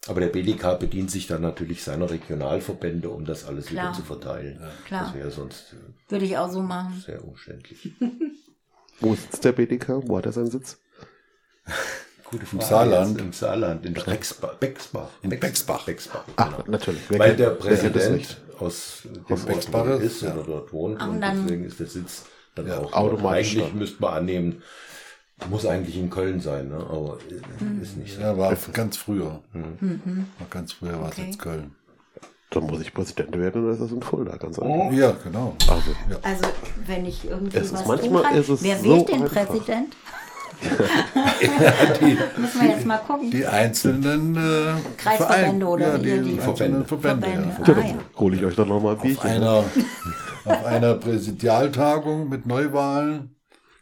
[0.05, 0.11] Ja.
[0.11, 3.89] Aber der BDK bedient sich dann natürlich seiner Regionalverbände, um das alles Klar.
[3.89, 4.59] wieder zu verteilen.
[4.85, 5.05] Klar.
[5.05, 7.01] Das wäre sonst äh, Würde ich auch so machen.
[7.05, 7.91] sehr umständlich.
[8.99, 9.89] Wo sitzt der BDK?
[10.07, 10.79] Wo hat er seinen Sitz?
[12.25, 13.19] Gute Im Saarland.
[13.19, 14.55] Im Saarland, in Bexbach.
[14.55, 15.09] Bexbach.
[15.21, 15.85] In Bexbach.
[15.85, 16.23] Bexbach.
[16.37, 16.63] Ah, genau.
[16.71, 17.01] natürlich.
[17.09, 19.03] Wer Weil der Präsident aus
[19.45, 20.33] Bexbach ist, ja.
[20.33, 23.77] oder dort wohnt Und und, deswegen ist der Sitz dann Ja, auch automatisch Eigentlich dann.
[23.77, 24.63] müsste man annehmen,
[25.49, 26.75] muss eigentlich in Köln sein, ne?
[26.77, 27.17] aber
[27.59, 27.81] Hm.
[27.81, 28.21] ist nicht so.
[28.21, 29.41] Ja, war ganz früher.
[29.53, 30.27] Mhm.
[30.39, 31.25] War ganz früher war es Okay.
[31.27, 31.75] jetzt Köln.
[32.51, 34.35] Dann muss ich Präsident werden oder ist das in Fulda?
[34.35, 34.91] Ganz einfach.
[34.91, 35.55] Ja, genau.
[35.69, 36.43] Also, Also,
[36.85, 39.47] wenn ich irgendwie Es was manchmal tun kann, ist es wer so wählt den einfach.
[39.47, 39.95] Präsident?
[42.01, 43.31] Die, Müssen wir jetzt mal gucken.
[43.31, 46.85] die einzelnen äh, Kreisverbände Vereine- oder ja, die, die einzelnen Verbände.
[46.85, 47.29] Verbände.
[47.31, 47.45] Ja.
[47.45, 48.19] ja, Ah, dann ja.
[48.19, 49.29] hole ich euch doch noch mal ein Auf, Bierchen.
[49.29, 49.63] einer,
[50.45, 53.35] auf einer Präsidialtagung mit Neuwahlen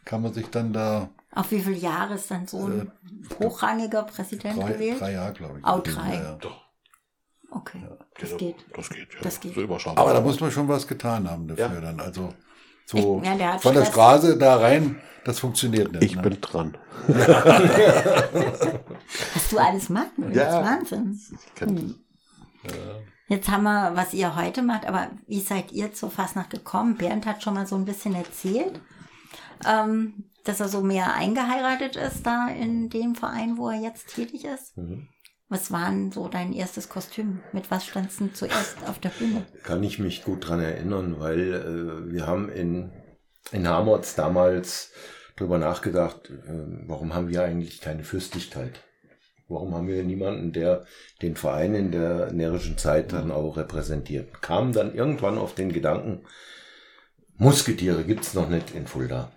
[0.06, 2.90] kann man sich dann da Auf wie viele Jahre ist dann so ein
[3.38, 5.00] hochrangiger Präsident drei, gewählt?
[5.00, 5.64] drei Jahre, glaube ich.
[5.64, 6.14] Auch drei.
[6.14, 6.50] Ja, ja.
[7.52, 7.82] Okay,
[8.20, 8.56] das Ja, geht.
[8.76, 9.20] Das geht, ja.
[9.22, 9.54] Das geht.
[9.54, 10.04] So überschaubar.
[10.04, 11.80] Aber da muss man schon was getan haben dafür Ja.
[11.80, 12.00] dann.
[12.00, 12.32] Also
[12.86, 13.92] So Ich- ja, der von der Stress.
[13.94, 16.02] Straße da rein, das funktioniert nicht.
[16.02, 16.22] Ich ne?
[16.22, 16.76] bin dran.
[19.34, 20.60] Was du alles machst, das Ja.
[20.60, 21.20] ist Wahnsinn.
[21.46, 21.94] Ich kann,
[23.28, 26.96] Jetzt haben wir, was ihr heute macht, aber wie seid ihr zur Fastnacht gekommen?
[26.96, 28.80] Bernd hat schon mal so ein bisschen erzählt,
[29.64, 34.44] ähm, dass er so mehr eingeheiratet ist da in dem Verein, wo er jetzt tätig
[34.44, 34.74] ist.
[35.48, 37.40] Was war denn so dein erstes Kostüm?
[37.52, 39.44] Mit was standst du zuerst auf der Bühne?
[39.64, 42.92] Kann ich mich gut dran erinnern, weil äh, wir haben in,
[43.50, 44.92] in Hamotz damals
[45.36, 48.84] drüber nachgedacht, äh, warum haben wir eigentlich keine Fürstlichkeit?
[49.48, 50.84] Warum haben wir niemanden, der
[51.20, 54.42] den Verein in der närrischen Zeit dann auch repräsentiert?
[54.42, 56.24] Kam dann irgendwann auf den Gedanken,
[57.36, 59.32] Musketiere gibt's noch nicht in Fulda.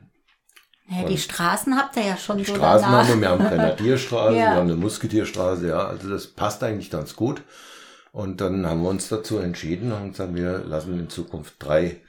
[0.90, 3.08] Ja, die Straßen habt ihr ja schon so Straßen danach.
[3.08, 4.40] haben wir, wir haben Grenadierstraße, Ja.
[4.40, 7.42] wir haben eine Musketierstraße, ja, also das passt eigentlich ganz gut.
[8.12, 12.02] Und dann haben wir uns dazu entschieden und gesagt, wir lassen in Zukunft drei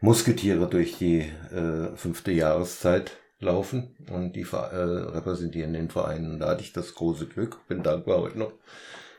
[0.00, 6.28] Musketiere durch die äh, fünfte Jahreszeit laufen und die äh, repräsentieren den Verein.
[6.30, 8.52] Und da hatte ich das große Glück, bin dankbar heute noch,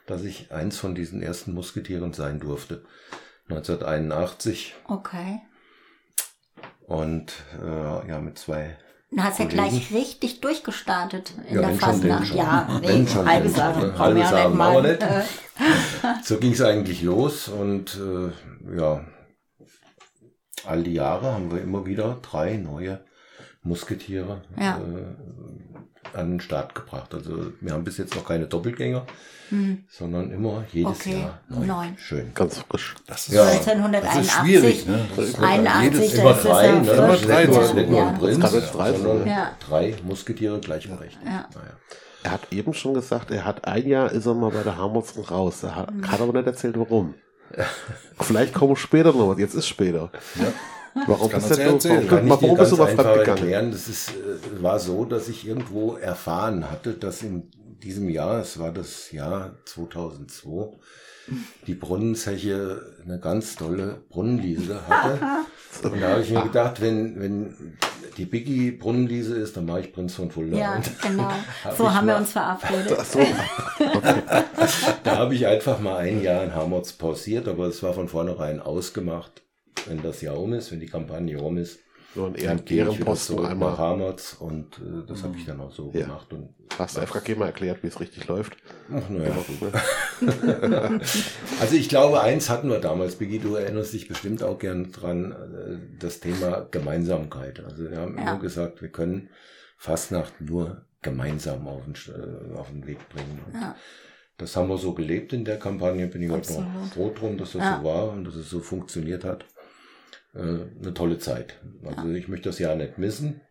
[0.08, 2.82] dass ich eins von diesen ersten Musketieren sein durfte.
[3.50, 5.42] 1981 Okay.
[6.90, 7.32] Und
[7.64, 8.76] äh, ja mit zwei
[9.12, 12.34] Dann hast du ja gleich richtig durchgestartet in Ja, der Fastnacht.
[12.34, 13.54] Ja, Wenn schon, halbes?
[13.54, 14.32] Komm Halbes
[14.84, 15.04] nicht.
[15.04, 15.24] Äh,
[16.24, 19.06] So ging es eigentlich los und äh, ja,
[20.66, 23.00] all die Jahre haben wir immer wieder drei neue
[23.62, 24.78] Musketiere Ja.
[24.78, 25.69] äh,
[26.16, 27.14] an den Start gebracht.
[27.14, 29.06] Also wir haben bis jetzt noch keine Doppelgänger,
[29.90, 31.00] sondern immer jedes.
[31.00, 31.66] Okay, Jahr neu.
[31.66, 31.98] neun.
[31.98, 32.32] Schön.
[32.34, 32.96] ganz frisch.
[33.08, 33.46] Das ist, Ja.
[33.46, 34.22] das 1981.
[34.22, 35.06] ist schwierig, ne?
[35.16, 36.80] Das ist 81, jedes- das Immer ist drei, ja ne?
[36.92, 38.08] Immer drei nicht nur Ja.
[38.10, 39.28] ein Prinz, Das drei sondern.
[39.28, 39.52] Ja.
[39.68, 41.20] drei Musketiere gleichberechtigt.
[41.26, 41.32] Ja.
[41.56, 41.72] Naja.
[42.22, 45.24] Er hat eben schon gesagt, er hat ein Jahr ist er mal bei der Hamilton
[45.24, 45.64] raus.
[45.64, 46.12] Er hat, Mhm.
[46.12, 47.14] hat aber nicht erzählt, warum.
[48.20, 49.40] Vielleicht kommen später noch was.
[49.40, 50.12] Jetzt ist später.
[51.08, 51.90] Warum Das kann ist ja so?
[51.90, 53.28] Warum, einfach fremd gegangen?
[53.28, 53.72] erklären.
[53.72, 57.50] Das ist, äh, war so, dass ich irgendwo erfahren hatte, dass in
[57.84, 60.78] diesem Jahr, es war das Jahr 2002,
[61.68, 65.20] die Brunnenzeche eine ganz tolle Brunnenliese hatte.
[65.94, 67.78] Und da habe ich mir gedacht, wenn, wenn
[68.18, 70.58] die Biggie Brunnenliese ist, dann mache ich Prinz von Fulda.
[70.58, 71.30] Ja, genau.
[71.64, 72.98] Hab So haben wir mal- uns verabredet.
[73.00, 73.20] Ach so.
[75.04, 78.60] Da habe ich einfach mal ein Jahr in Hamotz pausiert, aber es war von vornherein
[78.60, 79.42] ausgemacht,
[79.88, 81.80] wenn das Jahr um ist, wenn die Kampagne um ist,
[82.16, 83.78] So ein dann gehe ich wieder Ehrenposten zurück nach einmal.
[83.78, 86.04] Hamotz und äh, das habe ich dann auch so Ja.
[86.04, 86.32] gemacht.
[86.34, 88.56] Und Hast du FKG mal erklärt, wie es richtig läuft?
[88.92, 89.74] Ach, naja, gut.
[91.60, 95.32] also ich glaube, eins hatten wir damals, Biggie, du erinnerst dich bestimmt auch gern dran,
[95.32, 97.64] äh, das Thema Gemeinsamkeit.
[97.64, 98.32] Also wir haben Ja.
[98.32, 99.30] immer gesagt, wir können
[99.78, 103.42] Fastnacht nur gemeinsam auf den, äh, auf den Weg bringen.
[103.46, 103.76] Und Ja.
[104.38, 106.94] Das haben wir so gelebt in der Kampagne, bin ich heute noch Absolut.
[106.94, 107.78] froh drum, dass das Ja.
[107.80, 109.44] so war und dass es so funktioniert hat.
[110.36, 110.40] Äh,
[110.82, 111.60] eine tolle Zeit.
[111.86, 113.42] Also ich möchte das Jahr nicht missen,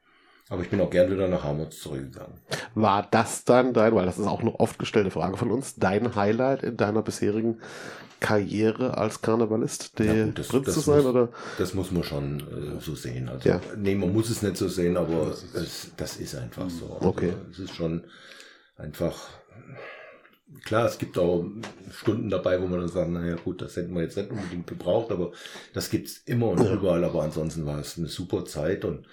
[0.48, 2.38] aber ich bin auch gern wieder nach Hamotz zurückgegangen.
[2.74, 6.14] War das dann dein, weil das ist auch eine oft gestellte Frage von uns, dein
[6.14, 7.60] Highlight in deiner bisherigen
[8.20, 10.96] Karriere als Karnevalist, der Ja, gut, das- Prinz das zu sein?
[10.98, 11.28] muss- Oder?
[11.58, 13.28] Das muss man schon äh, so sehen.
[13.28, 13.60] Also, Ja.
[13.76, 16.94] nee, man muss es nicht so sehen, aber es, das ist einfach so.
[16.94, 17.32] Also, Okay.
[17.50, 18.04] Es ist schon
[18.76, 19.28] einfach,
[20.64, 21.44] klar, es gibt auch
[21.92, 25.10] Stunden dabei, wo man dann sagt, naja gut, das hätten wir jetzt nicht unbedingt gebraucht,
[25.12, 25.32] aber
[25.74, 27.04] das gibt's immer und überall.
[27.04, 29.06] Aber ansonsten war es eine super Zeit und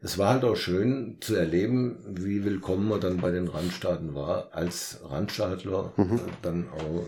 [0.00, 4.48] es war halt auch schön zu erleben, wie willkommen man dann bei den Randstaaten war,
[4.52, 6.02] als Randstaatler äh,
[6.42, 7.06] dann auch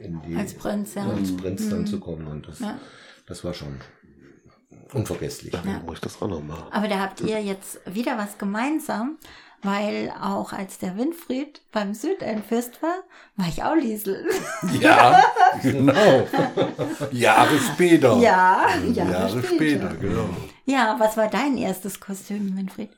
[0.00, 1.04] in die Als Prinz, ja.
[1.04, 1.10] Mhm.
[1.10, 2.26] als Prinz dann zu kommen.
[2.26, 2.78] Und das, Ja.
[3.26, 3.80] das war schon
[4.92, 5.54] unvergesslich.
[5.86, 6.66] Muss ich das auch noch machen.
[6.70, 9.16] Aber da habt ihr jetzt wieder was gemeinsam,
[9.64, 13.02] weil auch als der Winfried beim Südendfest war,
[13.36, 14.24] war ich auch Liesel.
[14.80, 15.22] Ja,
[15.62, 16.26] genau.
[17.10, 18.16] Jahre später.
[18.18, 19.88] Ja, Jahre, Jahre später.
[19.94, 20.28] genau.
[20.66, 22.90] Ja, was war dein erstes Kostüm, Winfried?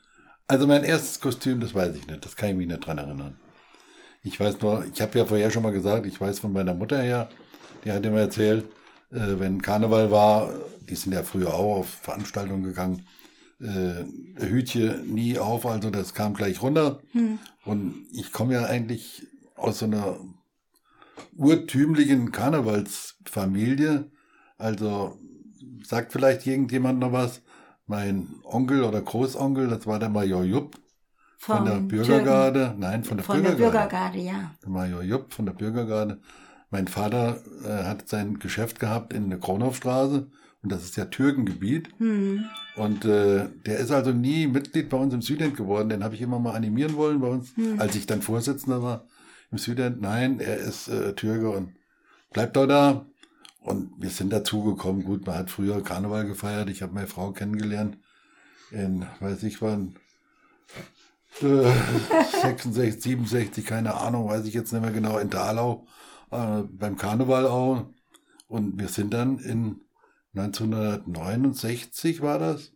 [0.49, 3.37] Also mein erstes Kostüm, das weiß ich nicht, das kann ich mich nicht dran erinnern.
[4.23, 7.01] Ich weiß nur, ich habe ja vorher schon mal gesagt, ich weiß von meiner Mutter
[7.01, 7.29] her,
[7.85, 8.65] die hat immer erzählt,
[9.13, 10.51] äh, wenn Karneval war,
[10.89, 13.07] die sind ja früher auch auf Veranstaltungen gegangen,
[13.61, 14.05] äh,
[14.39, 17.01] Hütchen nie auf, also das kam gleich runter.
[17.65, 20.19] Und ich komme ja eigentlich aus so einer
[21.37, 24.11] urtümlichen Karnevalsfamilie.
[24.59, 25.19] Also
[25.83, 27.43] sagt vielleicht irgendjemand noch was.
[27.87, 30.77] Mein Onkel oder Großonkel, das war der Major Jupp
[31.39, 32.75] von der Vom Bürgergarde.
[32.77, 33.89] Nein, von der Von der Bürgergarde.
[33.89, 34.51] Bürgergarde, ja.
[34.63, 36.21] Der Major Jupp von der Bürgergarde.
[36.71, 40.29] Mein Vater äh, hat sein Geschäft gehabt in der Kronhofstraße
[40.67, 41.91] und das ist ja Türkengebiet.
[41.99, 42.45] Hm.
[42.75, 45.89] Und äh, der ist also nie Mitglied bei uns im Südend geworden.
[45.89, 49.07] Den habe ich immer mal animieren wollen bei uns, als ich dann Vorsitzender war
[49.53, 50.01] im Südend.
[50.01, 51.77] Nein, er ist äh, Türke und
[52.33, 53.07] bleibt auch da.
[53.61, 57.31] Und wir sind dazu gekommen, gut, man hat früher Karneval gefeiert, ich habe meine Frau
[57.31, 57.97] kennengelernt
[58.73, 59.95] in, weiß ich wann,
[61.43, 61.63] äh,
[62.43, 65.87] 66, 67, keine Ahnung, weiß ich jetzt nicht mehr genau, in Dalau,
[66.33, 67.87] äh, beim Karneval auch.
[68.49, 69.86] Und wir sind dann in
[70.37, 72.73] 1969 war das,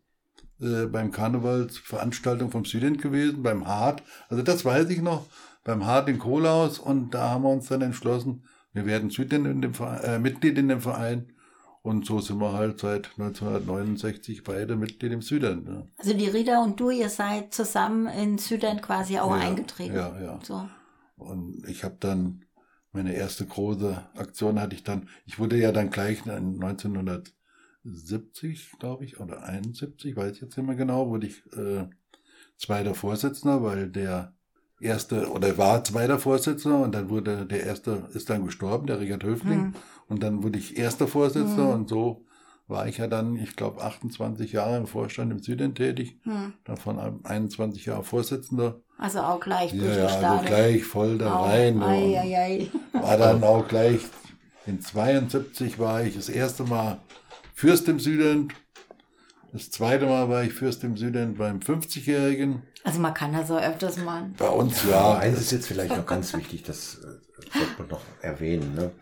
[0.61, 4.03] äh, beim Karnevalsveranstaltung vom Student gewesen, beim Hart.
[4.29, 5.27] Also das weiß ich noch,
[5.65, 6.79] beim Hart in Kohlhaus.
[6.79, 10.59] Und da haben wir uns dann entschlossen, wir werden Südend in dem Verein, äh, Mitglied
[10.59, 11.33] in dem Verein.
[11.83, 15.67] Und so sind wir halt seit 1969 beide Mitglied im Südend.
[15.67, 15.89] Ne?
[15.97, 19.95] Also die Rieder und du, ihr seid zusammen in Südend quasi auch ja, eingetreten.
[19.95, 20.39] Ja, ja.
[20.43, 20.69] So.
[21.17, 22.45] Und ich habe dann
[22.93, 27.33] meine erste große Aktion hatte ich dann, ich wurde ja dann gleich 1900
[27.85, 31.87] 70, glaube ich, oder 71, weiß ich jetzt nicht mehr genau, wurde ich äh,
[32.57, 34.35] zweiter Vorsitzender, weil der
[34.81, 39.25] erste oder war zweiter Vorsitzender und dann wurde der erste ist dann gestorben, der Richard
[39.25, 39.75] Höfling, mhm.
[40.09, 41.73] und dann wurde ich erster Vorsitzender mhm.
[41.73, 42.25] und so
[42.71, 46.55] war ich ja dann, ich glaube, 28 Jahre im Vorstand im Süden tätig, mhm.
[46.65, 48.81] davon 21 Jahre Vorsitzender.
[48.97, 49.85] Also auch gleich ja.
[49.85, 51.83] Ja, also gleich voll da rein.
[51.83, 52.71] Ei.
[52.93, 54.01] War dann auch gleich,
[54.67, 56.99] in 72 war ich das erste Mal
[57.61, 58.51] Fürst im Süden.
[59.53, 62.63] Das zweite Mal war ich Fürst im Süden beim 50-Jährigen.
[62.85, 64.31] Also man kann das so öfters mal.
[64.39, 65.19] Bei uns Aber ja.
[65.19, 68.75] eins ist jetzt vielleicht noch ganz wichtig, das äh, sollte man noch erwähnen.
[68.75, 68.93] Ne?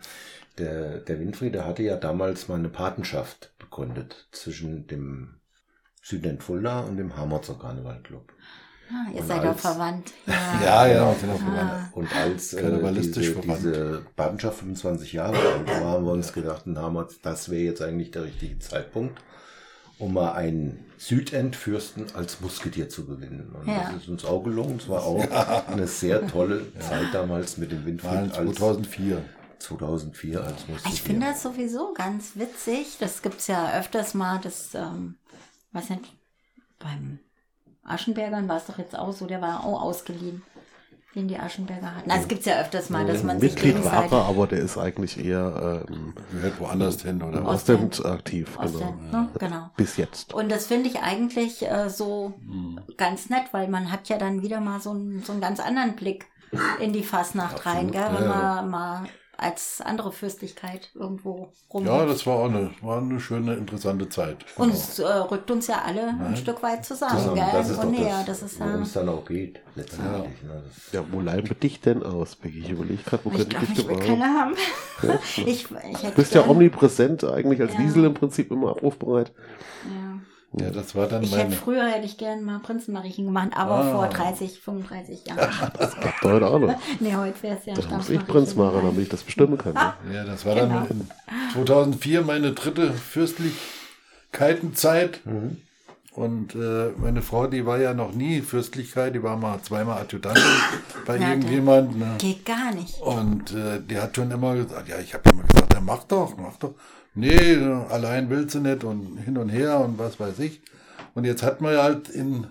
[0.57, 5.39] Der, der Winfried, der hatte ja damals mal eine Patenschaft begründet zwischen dem
[6.01, 8.33] Südend Fulda und dem Hammerzer Karnevalclub.
[8.91, 10.11] Ah, ihr Und seid doch als- verwandt.
[10.63, 11.37] Ja, ja, sind auch Ah.
[11.37, 11.95] verwandt.
[11.95, 13.59] Und als äh, diese, verwandt.
[13.63, 17.61] diese Patenschaft 25 Jahre alt war, haben wir uns gedacht, und haben uns, das wäre
[17.61, 19.21] jetzt eigentlich der richtige Zeitpunkt,
[19.99, 23.53] um mal einen Südendfürsten als Musketier zu gewinnen.
[23.53, 23.91] Und Ja.
[23.93, 24.77] das ist uns auch gelungen.
[24.77, 25.19] Es war auch
[25.67, 29.21] eine sehr tolle Zeit damals mit dem als 2004.
[29.59, 30.93] 2004 als Musketier.
[30.93, 32.97] Ich finde das sowieso ganz witzig.
[32.99, 35.15] Das gibt's ja öfters mal, das, ähm,
[35.73, 36.05] weiß nicht,
[36.79, 37.19] beim
[37.89, 40.41] Aschenbergern war es doch jetzt auch so, der war auch ausgeliehen,
[41.15, 42.09] den die Aschenberger hatten.
[42.09, 44.59] Also es gibt's ja öfters mal, dass man sich Mitglied war gegenseitig er, aber der
[44.59, 46.13] ist eigentlich eher ähm,
[46.59, 47.55] woanders hin, oder was?
[47.69, 48.79] Ostend aktiv, aus genau.
[49.11, 49.29] der, ne?
[49.39, 49.69] genau.
[49.75, 50.33] Bis jetzt.
[50.33, 52.79] Und das finde ich eigentlich äh, so Hm.
[52.97, 55.95] ganz nett, weil man hat ja dann wieder mal so einen, so einen ganz anderen
[55.95, 56.27] Blick
[56.79, 58.09] in die Fastnacht rein, gell?
[58.11, 59.03] wenn ja, man mal
[59.41, 61.85] als andere Fürstlichkeit irgendwo rum.
[61.85, 64.45] Ja, das war auch eine, war eine schöne, interessante Zeit.
[64.57, 67.35] Und es äh, rückt uns ja alle ein Stück weit zusammen, Zusammen.
[67.35, 67.45] gell?
[67.51, 68.23] Das ist Und doch näher.
[68.25, 68.81] das, Das ist worum ja.
[68.81, 70.41] es dann auch geht, letztendlich.
[70.43, 70.61] Ne?
[70.65, 72.59] Das, Ja, wo leihen wir dich denn aus, Becky?
[72.59, 74.19] Ich überlege gerade, wo Ich könnte ich ich dich will gebrauchen?
[74.19, 74.55] keine haben.
[75.45, 75.67] ich, ich
[76.01, 77.79] Du bist ja omnipräsent eigentlich als Ja.
[77.79, 79.31] Wiesel im Prinzip immer abrufbereit.
[79.83, 80.08] Ja.
[80.53, 81.55] Ja, das war dann Ich hätte meine.
[81.55, 83.91] früher hätte ich gern mal Prinzenmariechen gemacht, aber Ah.
[83.91, 85.71] vor 30, 35 Jahren.
[85.77, 86.73] Das klappt heute auch noch.
[86.99, 89.73] nee, heute wäre es ja Das muss ich Prinz machen, damit ich das bestimmen kann.
[89.73, 89.93] ne?
[90.13, 90.79] Ja, das war Genau.
[90.79, 91.07] dann in
[91.53, 95.19] 2004 meine dritte Fürstlichkeitenzeit.
[96.15, 100.43] Und äh, meine Frau, die war ja noch nie Fürstlichkeit, die war mal zweimal Adjutantin
[101.05, 101.97] bei Ja, irgendjemand.
[101.97, 102.15] Ne?
[102.17, 102.99] Geht gar nicht.
[102.99, 106.35] Und äh, die hat schon immer gesagt, ja, ich habe immer gesagt, ja, mach doch,
[106.37, 106.73] mach doch.
[107.15, 107.55] Nee,
[107.89, 110.61] allein will sie nicht und hin und her und was weiß ich.
[111.15, 112.47] Und jetzt hat man halt in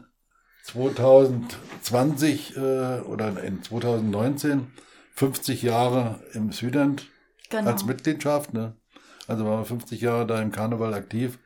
[0.65, 4.67] 2020 äh, oder in 2019
[5.15, 7.07] 50 Jahre im Südend
[7.51, 7.71] Genau.
[7.71, 8.53] als Mitgliedschaft.
[8.53, 8.75] Ne?
[9.27, 11.39] Also waren wir 50 Jahre da im Karneval aktiv.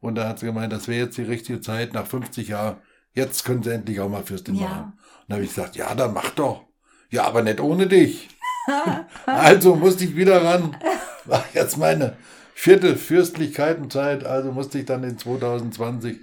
[0.00, 2.76] Und da hat sie gemeint, das wäre jetzt die richtige Zeit nach 50 Jahren.
[3.14, 4.68] Jetzt können sie endlich auch mal Fürstin Ja.
[4.68, 4.82] machen.
[4.84, 6.64] Und da habe ich gesagt, ja, dann mach doch.
[7.10, 8.28] Ja, aber nicht ohne dich.
[9.26, 10.76] also musste ich wieder ran.
[11.24, 12.16] War jetzt meine
[12.58, 14.24] vierte Fürstlichkeitenzeit.
[14.24, 16.18] Also musste ich dann in 2020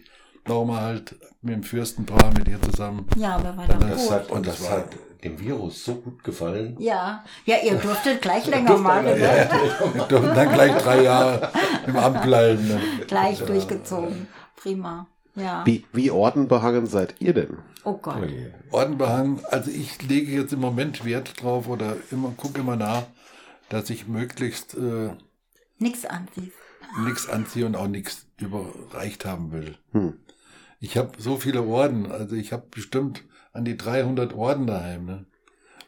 [0.45, 3.07] nochmal halt mit dem Fürstenpaar mit ihr zusammen.
[3.15, 4.89] Ja, aber war doch Das hat, und das das hat
[5.23, 6.75] dem Virus so gut gefallen.
[6.77, 7.23] Ja.
[7.45, 9.49] Ja, ihr durftet gleich länger mal, Ja, gell?
[9.93, 11.51] Wir durften dann gleich drei Jahre
[11.87, 12.67] im Amt bleiben.
[12.67, 12.81] Ne?
[13.07, 14.27] Gleich durchgezogen.
[14.57, 15.07] Prima.
[15.35, 15.65] Ja.
[15.65, 17.57] Wie, wie ordenbehangen seid ihr denn?
[17.85, 18.17] Oh Gott.
[18.71, 23.03] Ordenbehang, also ich lege jetzt im Moment Wert drauf oder immer gucke immer nach,
[23.69, 25.11] dass ich möglichst äh,
[25.79, 26.53] Nix anziehst.
[27.05, 29.75] nichts anziehe und auch nichts überreicht haben will.
[29.91, 30.13] Hm.
[30.79, 35.05] Ich habe so viele Orden, also ich habe bestimmt an die 300 Orden daheim.
[35.05, 35.25] Ne?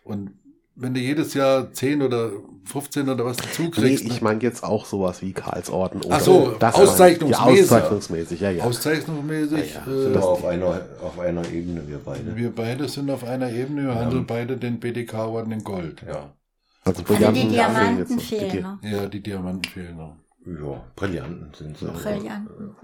[0.04, 0.32] Und
[0.76, 2.32] wenn du jedes Jahr 10 oder
[2.66, 4.20] 15 oder was dazu Nee, kriegst, ich ne?
[4.22, 7.70] meine jetzt auch sowas wie Karlsorden oder Ach so, das auszeichnungsmäßig.
[7.70, 8.64] Ja, auszeichnungsmäßig, ja, ja.
[8.64, 10.02] auszeichnungsmäßig, Ja, ja.
[10.04, 12.36] Sind äh, auf einer, auf einer Ebene, wir beide.
[12.36, 16.04] wir beide sind auf einer Ebene, wir handeln beide den BDK-Orden in Gold.
[16.08, 16.34] Ja.
[16.88, 18.80] Also, Also die Diamanten fehlen jetzt noch.
[18.82, 19.00] Die noch.
[19.02, 20.16] ja, die Diamanten fehlen noch.
[20.46, 21.88] Ja, Brillanten sind so.
[21.92, 22.76] Brillanten.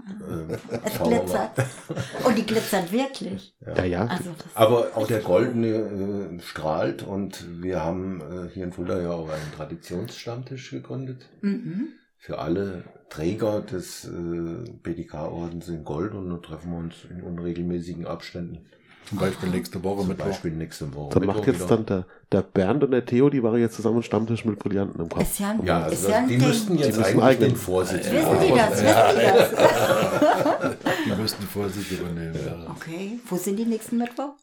[0.50, 1.50] Äh, Es glitzert.
[2.26, 3.56] Und die glitzert wirklich.
[3.60, 4.06] Ja, ja.
[4.06, 9.00] Also das Aber auch der Goldene äh, strahlt und wir haben äh, hier in Fulda
[9.00, 11.30] ja auch einen Traditionsstammtisch gegründet.
[11.40, 11.88] mhm.
[12.18, 18.06] für alle Träger des äh, PDK-Ordens in Gold und dann treffen wir uns in unregelmäßigen
[18.06, 18.66] Abständen.
[19.08, 20.26] Zum Beispiel nächste Woche Zum Mittwoch.
[20.26, 21.10] Beispiel nächste Woche.
[21.18, 21.66] Dann macht jetzt wieder.
[21.76, 25.08] dann der, der Bernd und der Theo, die waren jetzt zusammen Stammtisch mit Brillanten im
[25.08, 25.22] Kopf.
[25.22, 26.48] Ist ja ein, Ja, also ist ja ein die Ding.
[26.48, 28.82] müssten jetzt Die müssen eigentlich den Vorsitz Wissen die das?
[28.82, 28.86] Wissen
[29.16, 30.76] die das?
[31.06, 32.34] Die müssten Vorsitz übernehmen.
[32.46, 32.70] Ja.
[32.70, 34.34] Okay, wo sind die nächsten Mittwoch?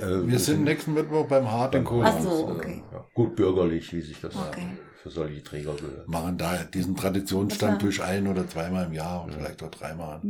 [0.00, 2.04] Äh, Wir sind nächsten Mittwoch beim Hart in Kohl.
[2.06, 2.82] Ach so, okay.
[2.92, 4.68] ja, gut bürgerlich, wie sich das Okay.
[5.02, 6.06] für solche Träger gehört.
[6.08, 10.20] Machen da diesen Traditionsstammtisch ein oder zweimal im Jahr und vielleicht auch dreimal.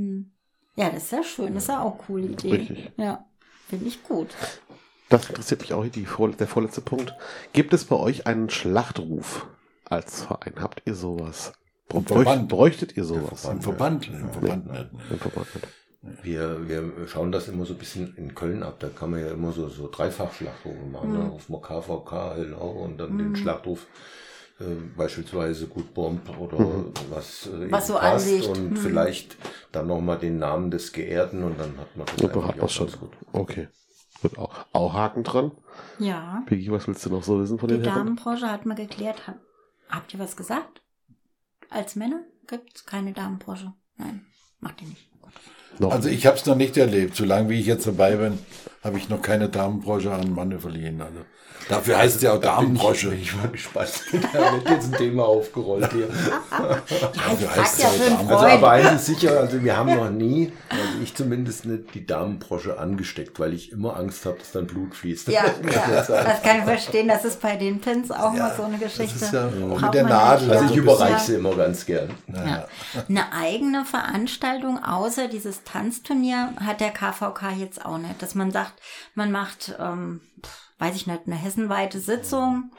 [0.77, 1.55] Ja, das ist ja schön.
[1.55, 2.51] Das ist ja auch eine coole Idee.
[2.53, 2.93] Richtig.
[2.97, 3.25] Ja,
[3.69, 4.29] finde ich gut.
[5.09, 6.07] Das interessiert mich auch, die,
[6.39, 7.14] der vorletzte Punkt.
[7.53, 9.47] Gibt es bei euch einen Schlachtruf
[9.85, 10.55] als Verein?
[10.61, 11.53] Habt ihr sowas?
[11.89, 12.49] Verband.
[12.49, 13.45] bräuchtet ihr sowas?
[13.47, 14.93] Im Verband, im Verband nicht.
[14.93, 15.01] ne.
[15.11, 15.69] Im Verband nicht.
[16.23, 18.77] Wir, wir schauen das immer so ein bisschen in Köln ab.
[18.81, 21.14] Da kann man ja immer so, so Dreifach-Schlachtrufe machen.
[21.14, 23.87] Da ruft man KVK, Hellau und dann den Schlachtruf
[24.97, 26.59] beispielsweise Gut Bomb oder
[27.11, 28.49] was, äh, Was so passt Ansicht.
[28.49, 29.37] und vielleicht
[29.73, 32.69] dann nochmal den Namen des Geehrten und dann hat man das Ja, eigentlich hat man
[32.69, 32.87] schon.
[32.87, 33.11] ganz gut.
[33.33, 33.69] Okay.
[34.23, 35.53] Wird auch, auch Haken dran.
[36.01, 37.99] Ja, Piggy, was willst du noch so wissen von die den Herren?
[37.99, 39.27] Damenbranche hat man geklärt.
[39.29, 39.39] Hab-
[39.91, 40.83] Habt ihr was gesagt?
[41.71, 43.73] Als Männer gibt es keine Damenbranche.
[43.97, 44.27] Nein,
[44.61, 45.09] macht ihr nicht.
[45.23, 45.33] Gut.
[45.79, 47.15] Noch Also ich habe es noch nicht erlebt.
[47.15, 48.39] Solange wie ich jetzt dabei bin,
[48.85, 51.01] habe ich noch keine Damenbrosche an Mann verliehen.
[51.03, 51.18] Also
[51.68, 53.12] dafür heißt es ja auch Damenbrosche.
[53.14, 53.91] Ich war gespannt.
[54.33, 56.07] Da wird jetzt ein Thema aufgerollt hier.
[56.09, 59.95] Ja, ich Dafür heißt ja es Damen- Also aber eines ist sicher, also wir haben
[59.97, 64.53] noch nie, also ich zumindest nicht, die Damenbrosche angesteckt, weil ich immer Angst habe, dass
[64.53, 65.29] dann Blut fließt.
[65.29, 67.09] ja, ja, das kann ich verstehen.
[67.09, 69.24] Das ist bei den Pins auch mal so eine Geschichte.
[69.24, 70.51] ist ja auch mit der Nadel.
[70.53, 70.70] Also Ja.
[70.70, 72.11] ich überreiche sie immer ganz gern.
[72.33, 72.66] Ja.
[73.09, 78.20] Eine eigene Veranstaltung außer dieses Tanzturnier hat der KVK jetzt auch nicht.
[78.22, 78.68] Dass man sagt,
[79.14, 80.21] man macht, ähm,
[80.79, 82.71] weiß ich nicht, eine hessenweite Sitzung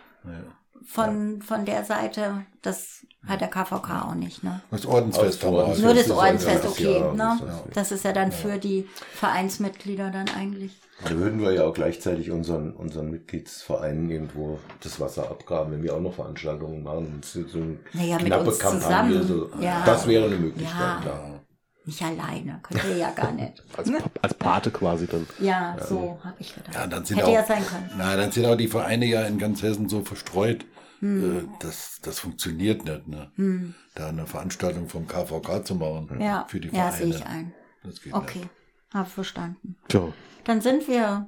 [0.86, 2.46] von, von der Seite.
[2.62, 4.44] Das hat der KVK auch nicht.
[4.44, 4.62] Ne?
[4.72, 5.82] Das Ordensfest haben wir Als heute.
[5.82, 7.00] Nur das ist Ordensfest, okay.
[7.14, 7.16] Ne?
[7.18, 10.72] das ist- Das ist ja dann für die Vereinsmitglieder dann eigentlich.
[11.06, 15.96] Da würden wir ja auch gleichzeitig unseren, unseren Mitgliedsvereinen irgendwo das Wasser abgraben, wenn wir
[15.96, 17.22] auch noch Veranstaltungen machen.
[17.24, 19.22] So eine Naja, mit knappe uns Kampagne.
[19.22, 19.50] zusammen.
[19.54, 19.62] So.
[19.62, 19.84] Ja.
[19.86, 21.39] Das wäre eine Möglichkeit, Ja.
[21.86, 22.60] Nicht alleine.
[22.62, 23.64] Könnt ihr ja gar nicht.
[23.78, 25.26] Als, als Pate quasi dann.
[25.40, 26.76] Ja, so habe ich gedacht.
[26.76, 27.90] Ja, dann sind Hätte auch, ja sein können.
[27.98, 30.66] Na, dann sind auch die Vereine ja in ganz Hessen so verstreut.
[31.00, 31.38] Hm.
[31.38, 33.72] Äh, Das, das funktioniert nicht, ne?
[33.96, 36.20] Da eine Veranstaltung vom KVK zu machen.
[36.20, 36.98] Ja, Für die ja Vereine.
[36.98, 37.54] sehe ich ein.
[37.84, 38.42] Das geht Okay,
[38.94, 39.78] habe verstanden.
[39.88, 40.10] Tja,
[40.44, 41.28] Dann sind wir,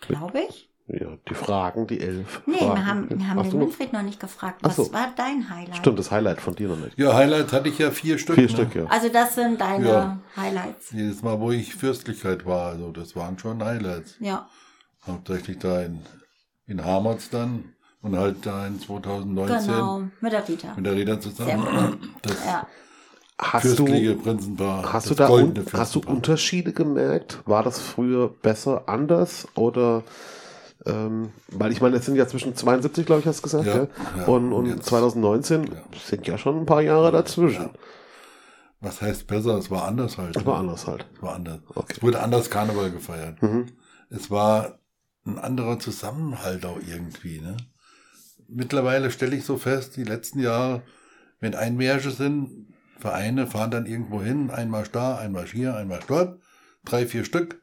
[0.00, 0.68] glaube ich.
[0.86, 2.42] Ja, die Fragen, die elf.
[2.46, 2.74] Nee, Fragen.
[2.74, 4.58] wir haben, wir haben den Winfried noch nicht gefragt.
[4.62, 4.92] Was so.
[4.92, 5.76] war dein Highlight?
[5.78, 6.98] Stimmt, das Highlight von dir noch nicht.
[6.98, 8.34] Ja, Highlights hatte ich ja vier Stück.
[8.34, 8.50] Vier ne?
[8.50, 8.84] Stück, ja.
[8.86, 10.18] Also das sind deine Ja.
[10.36, 10.90] Highlights.
[10.90, 14.16] Jedes Mal, wo ich Fürstlichkeit war, also das waren schon Highlights.
[14.20, 14.46] Ja,
[15.06, 16.00] Hauptsächlich da in,
[16.66, 17.64] in Hamerz dann
[18.02, 20.02] und halt da in 2019 genau.
[20.20, 20.74] Mit der Rita.
[20.76, 21.98] mit der Sehr zusammen.
[22.22, 22.66] Das Ja.
[23.38, 24.92] Hast fürstliche du, Prinzenpaar.
[24.92, 26.00] hast das du da goldene un, hast du.
[26.00, 27.40] Unterschiede gemerkt?
[27.46, 30.04] War das früher besser, anders oder
[30.86, 33.86] ähm, weil ich meine, es sind ja zwischen 72, glaube ich, hast du gesagt, Ja,
[34.18, 35.70] ja, und, und Jetzt- 2019
[36.04, 37.70] sind ja schon ein paar Jahre dazwischen.
[38.80, 39.56] Was heißt besser?
[39.56, 40.36] Es war anders halt.
[40.44, 40.58] War ne?
[40.60, 41.06] anders halt.
[41.14, 41.60] Es war anders.
[41.74, 41.94] Okay.
[41.96, 43.40] Es wurde anders Karneval gefeiert.
[43.42, 43.66] Mhm.
[44.10, 44.78] Es war
[45.26, 47.40] ein anderer Zusammenhalt auch irgendwie.
[47.40, 47.56] Ne?
[48.46, 50.82] Mittlerweile stelle ich so fest, die letzten Jahre,
[51.40, 56.40] wenn Einmärsche sind, Vereine fahren dann irgendwo hin, einmal da, einmal hier, einmal dort,
[56.84, 57.60] drei, vier Stück.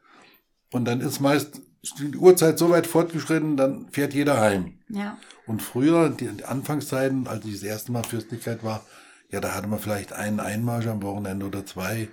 [0.72, 4.74] Und dann ist meist die Uhrzeit so weit fortgeschritten, dann fährt jeder heim.
[4.88, 5.16] Ja.
[5.46, 8.84] Und früher, die, die Anfangszeiten, als ich das erste Mal Fürstlichkeit war,
[9.30, 12.08] ja, da hatte man vielleicht einen Einmarsch am Wochenende oder zwei.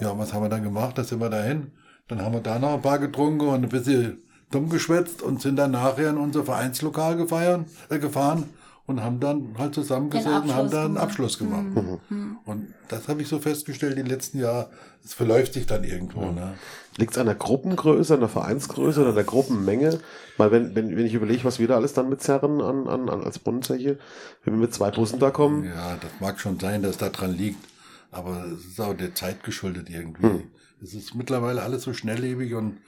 [0.00, 0.98] Ja, was haben wir dann gemacht?
[0.98, 1.70] Da sind wir dahin.
[2.08, 5.56] Dann haben wir da noch ein paar getrunken und ein bisschen dumm geschwätzt und sind
[5.56, 8.48] dann nachher in unser Vereinslokal gefeiert, äh, gefahren
[8.88, 11.04] und haben dann halt zusammengesessen und haben Abschluss da einen gemacht.
[11.04, 12.00] Abschluss gemacht.
[12.46, 14.70] Und das habe ich so festgestellt, die letzten Jahre,
[15.04, 16.32] es verläuft sich dann irgendwo.
[16.32, 16.54] Ne?
[16.96, 20.00] Liegt es an der Gruppengröße, an der Vereinsgröße oder der Gruppenmenge?
[20.38, 23.22] Weil wenn, wenn, wenn ich überlege, was wir da alles dann mitzerren an, an, an
[23.22, 23.98] als Brunnenzeche,
[24.44, 27.36] wenn wir mit zwei Bussen da kommen, Ja, das mag schon sein, dass da dran
[27.36, 27.62] liegt,
[28.10, 30.46] aber es ist auch der Zeit geschuldet irgendwie.
[30.82, 32.78] Es ist mittlerweile alles so schnelllebig und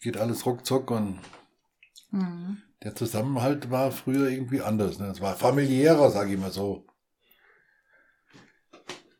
[0.00, 1.20] geht alles ruckzuck und
[2.84, 4.98] der Zusammenhalt war früher irgendwie anders.
[4.98, 5.06] Ne?
[5.06, 6.84] Es war familiärer, sage ich mal so.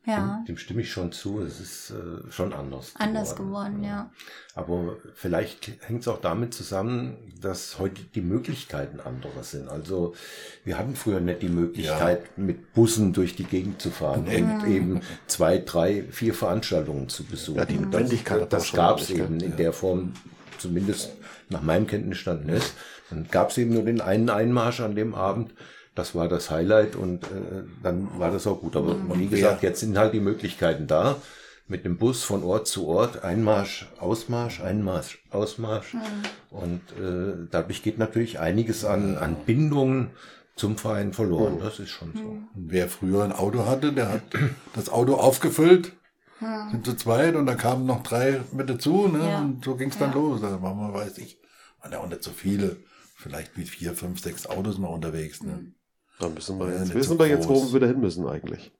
[0.06, 0.44] Ja.
[0.46, 1.40] Dem stimme ich schon zu.
[1.40, 2.92] Es ist äh, schon anders.
[2.98, 4.10] Anders geworden, ja.
[4.54, 9.70] Aber vielleicht hängt es auch damit zusammen, dass heute die Möglichkeiten andere sind.
[9.70, 10.14] Also
[10.62, 15.00] wir hatten früher nicht die Möglichkeit, mit Bussen durch die Gegend zu fahren und eben
[15.26, 17.60] zwei, drei, vier Veranstaltungen zu besuchen.
[17.60, 20.12] Ja, die Notwendigkeit das, das gab es eben in der Form,
[20.58, 21.12] zumindest
[21.48, 22.74] nach meinem Kenntnisstand nicht.
[23.14, 25.54] Dann gab es eben nur den einen Einmarsch an dem Abend.
[25.94, 28.74] Das war das Highlight und äh, dann war das auch gut.
[28.74, 31.16] Aber wie gesagt, jetzt sind halt die Möglichkeiten da,
[31.68, 35.94] mit dem Bus von Ort zu Ort, Einmarsch, Ausmarsch, Einmarsch, Ausmarsch.
[36.50, 40.10] Und äh, dadurch geht natürlich einiges an, an Bindung
[40.56, 41.58] zum Verein verloren.
[41.60, 42.20] Das ist schon so.
[42.20, 44.22] Und wer früher ein Auto hatte, der hat
[44.74, 45.92] das Auto aufgefüllt,
[46.70, 49.28] sind zu zweit und da kamen noch drei mit dazu, ne?
[49.28, 49.40] Ja.
[49.40, 50.40] Und so ging's dann los.
[50.40, 51.38] Da waren wir, weiß ich,
[51.80, 52.76] waren ja auch nicht so viele.
[53.14, 55.42] Vielleicht mit vier, fünf, sechs Autos mal unterwegs.
[55.42, 55.72] Ne?
[56.18, 58.26] Dann müssen wir Ja, jetzt, nicht wissen so wir jetzt, wo wir wieder hin müssen
[58.26, 58.72] eigentlich.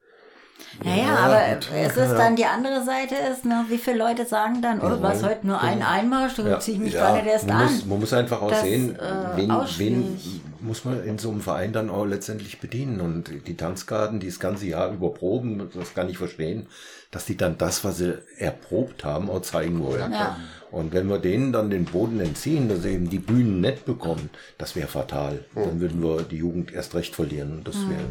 [0.85, 1.71] Naja, Ja, aber gut.
[1.75, 5.23] es ist dann die andere Seite ist, ne, wie viele Leute sagen dann, oh, was
[5.23, 6.61] heute nur ein Einmarsch, da Ja.
[6.61, 7.01] ziehe ich mich Ja.
[7.01, 7.63] gar nicht erst Man an.
[7.65, 10.19] muss, man muss einfach auch Das, sehen, äh, wen, wen
[10.61, 13.01] muss man in so einem Verein dann auch letztendlich bedienen.
[13.01, 16.69] Und die Tanzgarten, die das ganze Jahr über proben, das kann ich verstehen,
[17.15, 20.13] dass die dann das, was sie erprobt haben, auch zeigen wollen.
[20.13, 20.37] Ja.
[20.73, 24.31] Und wenn wir denen dann den Boden entziehen, dass sie eben die Bühnen nicht bekommen,
[24.59, 25.45] das wäre fatal.
[25.55, 27.59] Dann würden wir die Jugend erst recht verlieren.
[27.59, 28.07] Und das wäre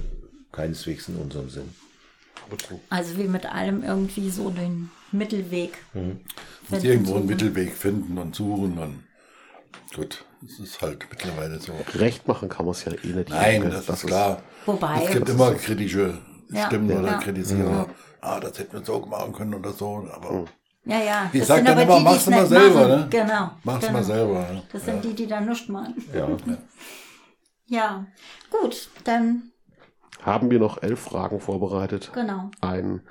[0.53, 1.69] keineswegs in unserem Sinn.
[2.89, 5.77] Also wie mit allem irgendwie so den Mittelweg.
[5.93, 6.13] Muss
[6.69, 7.25] Finden irgendwo einen.
[7.25, 9.03] Mittelweg finden und suchen und
[9.93, 11.73] gut, es ist halt mittlerweile so.
[11.95, 13.29] Recht machen kann man es ja eh nicht.
[13.29, 14.41] Nein, jedem, das, ist klar.
[14.65, 16.17] Wobei, Es gibt immer kritische
[16.49, 16.67] Ja.
[16.67, 17.17] Stimmen oder Ja.
[17.17, 17.89] Kritisierer.
[18.25, 20.07] Ah, das hätten wir so machen können oder so.
[20.13, 20.45] Aber
[20.85, 21.29] ja, ja.
[21.33, 22.89] ich das sag sind dann aber immer, die, mach's mal selber, machen.
[23.01, 23.07] ne?
[23.09, 23.51] Genau.
[23.65, 23.93] mach's genau.
[23.93, 24.39] mal selber.
[24.39, 24.63] Ne?
[24.71, 25.95] Das sind die, die dann nichts machen.
[26.13, 26.27] Ja.
[27.65, 28.05] Ja,
[28.51, 29.51] gut, dann
[30.21, 32.11] Haben wir noch elf Fragen vorbereitet.
[32.13, 32.51] genau.
[32.59, 33.01] Ein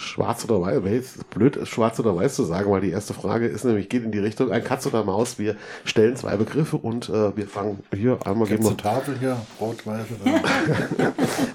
[0.00, 3.46] Schwarz oder Weiß, weiß blöd ist Schwarz oder Weiß zu sagen, weil die erste Frage
[3.46, 5.38] ist nämlich, geht in die Richtung, ein Katz oder Maus.
[5.38, 9.40] Wir stellen zwei Begriffe und äh, wir fangen hier einmal geben Gibt's wir, Tafel hier,
[9.60, 10.42] rot, weiß oder?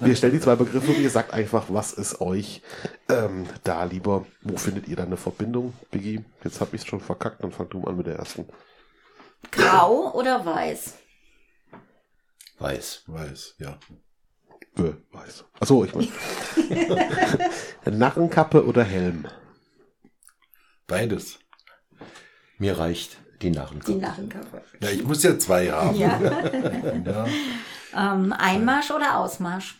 [0.00, 2.62] wir stellen die zwei Begriffe und ihr sagt einfach, was ist euch
[3.08, 5.72] ähm, da lieber, wo findet ihr da eine Verbindung?
[5.90, 8.46] Biggie, jetzt habe ich es schon verkackt, dann fang du mal an mit der ersten.
[9.50, 10.94] Grau oder weiß?
[12.58, 13.02] Weiß.
[13.06, 13.78] Weiß, ja.
[14.78, 15.44] Äh, weiß.
[15.60, 16.08] Achso, ich meine.
[17.98, 19.26] Narrenkappe oder Helm?
[20.86, 21.38] Beides.
[22.58, 23.98] Mir reicht die Die Narrenkappe.
[23.98, 24.62] Narrenkappe.
[24.80, 25.96] Ja, ich muss ja zwei haben.
[25.96, 26.20] Ja.
[27.94, 29.78] Ja, ähm, Einmarsch oder Ausmarsch?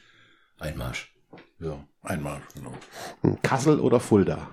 [0.58, 1.12] Einmarsch.
[1.60, 1.84] ja.
[2.02, 2.40] einmal.
[2.54, 2.72] Genau.
[3.42, 4.48] Kassel oder Fulda?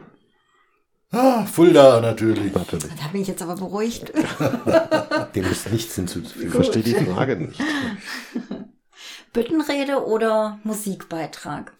[1.11, 2.53] Ah, Fulda natürlich.
[2.53, 2.85] Natürlich.
[2.99, 4.11] Da bin ich jetzt aber beruhigt.
[5.35, 6.51] Dem ist nichts Ich hinzuzufügen.
[6.51, 7.61] verstehe die Frage nicht.
[9.33, 11.73] Büttenrede oder Musikbeitrag?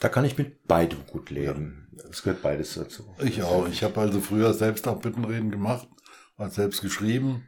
[0.00, 1.88] Da kann ich mit beidem gut leben.
[2.10, 3.14] Es gehört beides dazu.
[3.20, 3.68] Ich auch.
[3.68, 5.88] Ich habe also früher selbst auch Büttenreden gemacht,
[6.36, 7.44] hat selbst geschrieben,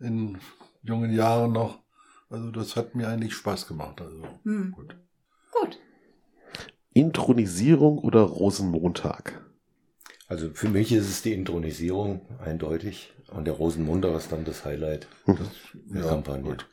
[0.00, 0.38] in
[0.82, 1.80] jungen Jahren noch.
[2.30, 4.00] Also das hat mir eigentlich Spaß gemacht.
[4.00, 4.72] Also Hm.
[4.72, 4.96] gut.
[5.52, 5.78] Gut.
[6.92, 9.44] Intronisierung oder Rosenmontag?
[10.26, 13.14] Also für mich ist es die Intronisierung eindeutig.
[13.28, 16.42] Und der Rosenmunder ist dann das Highlight der Ja, Kampagne.
[16.42, 16.66] gut.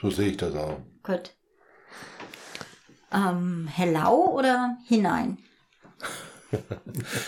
[0.00, 0.78] So sehe ich das auch.
[1.02, 1.34] Gut.
[3.12, 5.38] Ähm, Hellau oder hinein?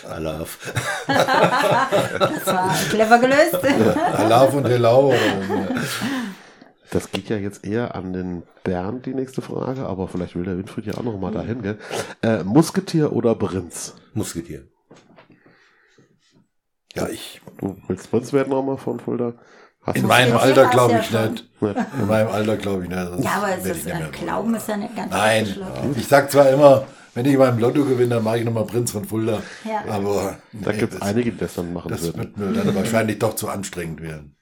[0.07, 0.73] Alaf.
[1.07, 3.55] Das war clever gelöst.
[3.97, 4.65] Alaf und.
[4.65, 5.75] Oder,
[6.91, 10.57] Das geht ja jetzt eher an den Bernd, die nächste Frage, aber vielleicht will der
[10.57, 11.77] Winfried ja auch noch mal dahin, gell?
[12.21, 13.95] Äh, Musketier oder Prinz?
[14.13, 14.67] Musketier.
[16.95, 17.41] ja, ich.
[17.59, 19.33] Du willst Prinz werden noch mal von Fulda?
[19.89, 21.49] Hast In meinem Alter glaube ja ich nicht.
[21.61, 23.07] In meinem Alter glaube ich nicht.
[23.07, 25.55] sonst Ja, aber es ist, ich nicht mehr Glauben ist ja nicht ganz Nein,
[25.97, 26.85] ich sag zwar immer,
[27.15, 29.41] wenn ich beim Lotto gewinne, dann mache ich nochmal Prinz von Fulda.
[29.65, 29.83] Ja.
[29.91, 32.19] Aber Da nee, gibt es das, einige, die das dann machen das würden.
[32.19, 34.35] wird mir dann wahrscheinlich doch zu anstrengend werden.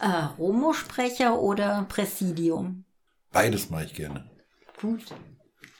[0.00, 2.84] Äh, Romo-Sprecher oder Präsidium?
[3.32, 4.26] Beides mache ich gerne.
[4.80, 5.04] Gut.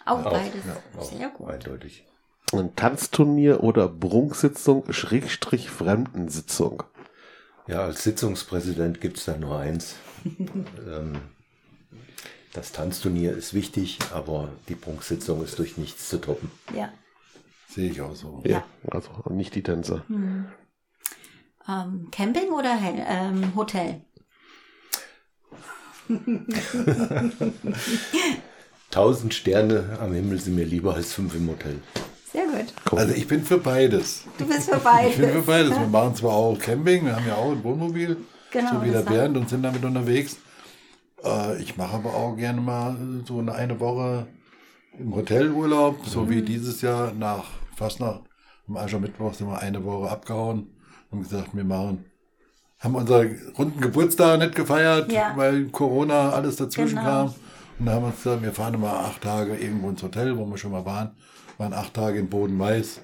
[0.06, 0.62] Auch beides.
[0.98, 1.50] Auch Sehr gut.
[1.50, 2.06] Eindeutig.
[2.52, 6.82] Ein Tanzturnier oder Prunksitzung, Schrägstrich Fremdensitzung.
[7.68, 9.96] Ja, als Sitzungspräsident gibt es da nur eins.
[10.24, 11.20] ähm,
[12.54, 16.50] das Tanzturnier ist wichtig, aber die Prunksitzung ist durch nichts zu toppen.
[16.74, 16.90] Ja.
[17.68, 18.42] Sehe ich auch so.
[18.44, 20.02] Ja, also nicht die Tänzer.
[20.08, 20.46] Ähm,
[22.10, 24.00] Camping oder Hel ähm, Hotel?
[28.90, 31.82] Tausend Sterne am Himmel sind mir lieber als fünf im Hotel.
[32.32, 32.74] Sehr gut.
[32.98, 34.24] Also ich bin für beides.
[34.36, 34.76] Du bist für
[35.08, 35.46] Ich bin für beides.
[35.70, 35.80] beides.
[35.80, 38.16] Wir machen zwar auch Camping, wir haben ja auch ein Wohnmobil,
[38.50, 40.36] Genau, so wie der Bernd und sind damit unterwegs.
[41.24, 44.26] Äh, ich mache aber auch gerne mal so eine, eine Woche
[44.98, 46.30] im Hotelurlaub, so Mhm.
[46.30, 47.44] wie dieses Jahr nach
[47.76, 48.22] Fastnacht.
[48.68, 50.66] Am Aschermittwoch sind wir eine Woche abgehauen
[51.10, 52.04] und gesagt, wir machen,
[52.78, 55.32] haben unseren runden Geburtstag nicht gefeiert, Ja.
[55.34, 57.08] weil Corona alles dazwischen Genau.
[57.08, 57.26] kam.
[57.78, 60.44] Und dann haben wir uns gesagt, wir fahren mal acht Tage irgendwo ins Hotel, wo
[60.46, 61.12] wir schon mal waren.
[61.58, 63.00] Waren acht Tage in Boden-Mais.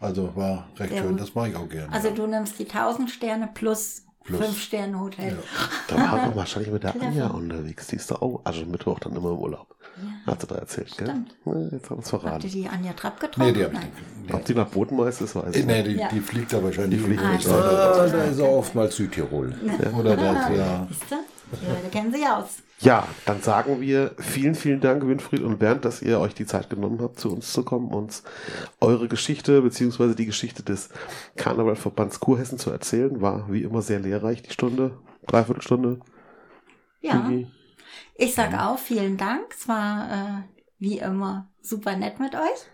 [0.00, 1.20] Also war recht Sehr schön, gut.
[1.20, 1.92] das mache ich auch gerne.
[1.92, 4.48] Also du nimmst die 1000 Sterne plus, Plus plus.
[4.50, 5.36] Fünf-Sterne-Hotel.
[5.88, 7.88] Da waren wir wahrscheinlich mit der Anja unterwegs.
[7.88, 9.74] Die ist da auch Aschermittwoch dann immer im Urlaub.
[10.26, 11.06] Hat sie da erzählt, gell?
[11.08, 11.36] Stimmt.
[11.44, 12.48] Na, jetzt haben wir es Habt ihr verraten.
[12.50, 13.46] die Anja Trapp getroffen?
[13.48, 13.92] Nee, die hab ich Nein.
[14.22, 14.34] nicht.
[14.34, 15.88] Ob die nach Bodenmeister ist, weiß Nee, ich nee nicht.
[15.96, 16.08] die, Ja.
[16.08, 16.98] die fliegt da wahrscheinlich.
[17.00, 17.48] Die fliegt über- nicht.
[17.48, 19.54] Ah, da ist er oftmals Südtirol.
[19.98, 20.86] Oder das, ja.
[20.88, 21.14] Siehst du?
[21.16, 22.62] Ja, da kennen sie aus.
[22.82, 26.70] Ja, dann sagen wir vielen, vielen Dank, Winfried und Bernd, dass ihr euch die Zeit
[26.70, 28.22] genommen habt, zu uns zu kommen, uns
[28.80, 30.88] eure Geschichte beziehungsweise die Geschichte des
[31.36, 33.20] Karnevalverbands Kurhessen zu erzählen.
[33.20, 36.00] War wie immer sehr lehrreich, die Stunde, Dreiviertelstunde.
[37.02, 37.28] Ja.
[37.28, 37.48] Vicky.
[38.14, 39.42] Ich sage auch vielen Dank.
[39.50, 40.42] Es war äh,
[40.78, 42.66] wie immer super nett mit euch.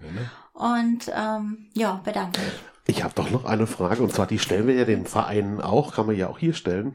[0.53, 2.61] Und ähm, ja, bedanke mich.
[2.87, 5.95] Ich habe doch noch eine Frage, und zwar die stellen wir ja den Vereinen auch,
[5.95, 6.95] kann man ja auch hier stellen.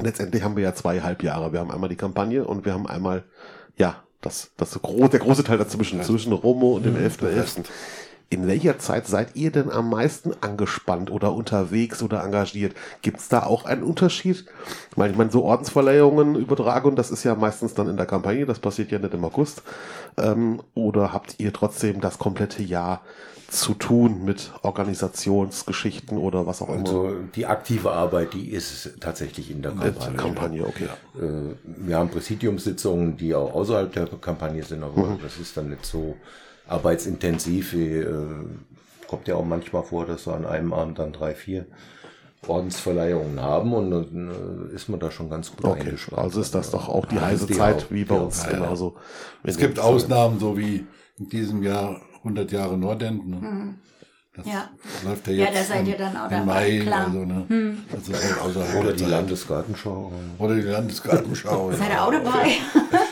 [0.00, 1.52] Letztendlich haben wir ja zweieinhalb Jahre.
[1.52, 3.24] Wir haben einmal die Kampagne und wir haben einmal,
[3.76, 7.64] ja, das, das gro der große Teil dazwischen, zwischen Romo und dem 11.11.
[8.30, 12.74] In welcher Zeit seid ihr denn am meisten angespannt oder unterwegs oder engagiert?
[13.00, 14.44] Gibt es da auch einen Unterschied?
[14.90, 18.44] Ich meine, ich meine, so Ordensverleihungen, Übertragung, das ist ja meistens dann in der Kampagne,
[18.44, 19.62] das passiert ja nicht im August.
[20.18, 23.00] Ähm, oder habt ihr trotzdem das komplette Jahr
[23.48, 26.80] zu tun mit Organisationsgeschichten oder was auch immer?
[26.80, 30.16] Also die aktive Arbeit, die ist tatsächlich in der Kampagne.
[30.16, 30.88] Kampagne, okay.
[31.16, 35.86] Äh, Wir haben Präsidiumssitzungen, die auch außerhalb der Kampagne sind, aber das ist dann nicht
[35.86, 36.16] so
[36.68, 37.72] arbeitsintensiv.
[37.72, 38.26] Wie, äh,
[39.08, 41.66] kommt ja auch manchmal vor, dass wir an einem Abend dann drei, vier
[42.46, 46.22] Ordensverleihungen haben und dann äh, ist man da schon ganz gut Okay, eingespannt.
[46.22, 48.50] also ist das doch auch die heiße die Zeit auch, wie bei uns auch.
[48.50, 48.96] genauso.
[49.42, 50.86] Es gibt Ausnahmen, so wie
[51.18, 53.28] in diesem Jahr 100 Jahre Nordend.
[53.28, 53.74] Ne?
[54.36, 54.68] Das Ja.
[55.04, 56.78] läuft ja Ja, jetzt da seid im, ihr dann auch im Mai.
[56.84, 57.06] klar.
[57.06, 57.76] Also, ne?
[57.90, 59.04] Das ist halt außerhalb Oder der die.
[59.06, 60.12] Landesgartenschau.
[60.38, 61.72] Oder die Landesgartenschau.
[61.72, 62.04] Seid ihr ja.
[62.06, 62.48] auch dabei?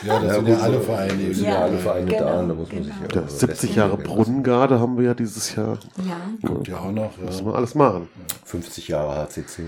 [0.05, 1.13] ja, das sind ja alle Vereine.
[1.15, 3.13] Die sind Ja, ja alle Vereine da, genau, und da muss man sich genau.
[3.15, 5.77] ja Ja, 70 Jahre Brunnengarde haben wir ja dieses Jahr.
[5.97, 6.47] ja.
[6.47, 7.17] Kommt ja auch noch.
[7.17, 7.51] Müssen Ja.
[7.51, 8.07] wir alles machen.
[8.45, 9.63] 50 Jahre HCC.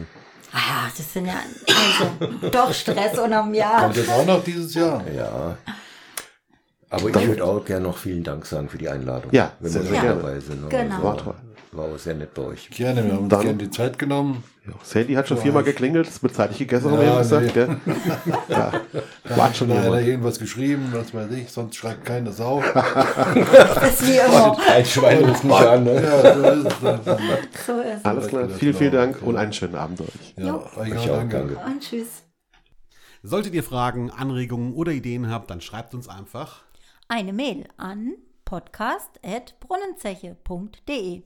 [0.54, 3.82] Ah, das sind ja also doch Stress unterm Jahr.
[3.82, 5.04] Kommt das auch noch dieses Jahr?
[5.14, 5.58] Ja.
[6.92, 9.32] Aber ich würde auch gerne noch vielen Dank sagen für die Einladung.
[9.32, 10.22] Ja, wenn sehr, wir sehr schon gerne.
[10.22, 10.70] dabei sind.
[10.70, 10.96] Genau.
[10.96, 11.36] Also, War toll.
[11.72, 12.68] War auch sehr nett bei euch.
[12.72, 14.44] Gerne, wir haben uns Dann- gerne die Zeit genommen.
[14.66, 17.46] Ja, Sandy hat schon viermal geklingelt, es wird zeitig gegessen, haben wir Ja, ja gesagt.
[17.46, 17.52] nee.
[17.52, 17.78] Gell?
[18.50, 18.72] Ja,
[19.36, 20.08] wart schon Da hat er jemand.
[20.08, 22.64] irgendwas geschrieben, was weiß ich, sonst schreibt keine Sau.
[22.74, 24.58] Das ist wie immer.
[24.68, 25.94] Ein Schwein ruft mich an, ne?
[26.04, 26.80] ja, so ist es.
[26.82, 27.00] dann.
[27.68, 28.06] So ist es.
[28.06, 30.08] Alles klar, vielen, vielen Dank und einen schönen Abend euch.
[30.38, 31.38] Ja, euch auch, danke.
[31.38, 31.58] danke.
[31.66, 32.08] Und tschüss.
[33.22, 36.64] Solltet ihr Fragen, Anregungen oder Ideen habt, dann schreibt uns einfach.
[37.12, 41.24] Eine Mail an podcast.brunnenzeche.de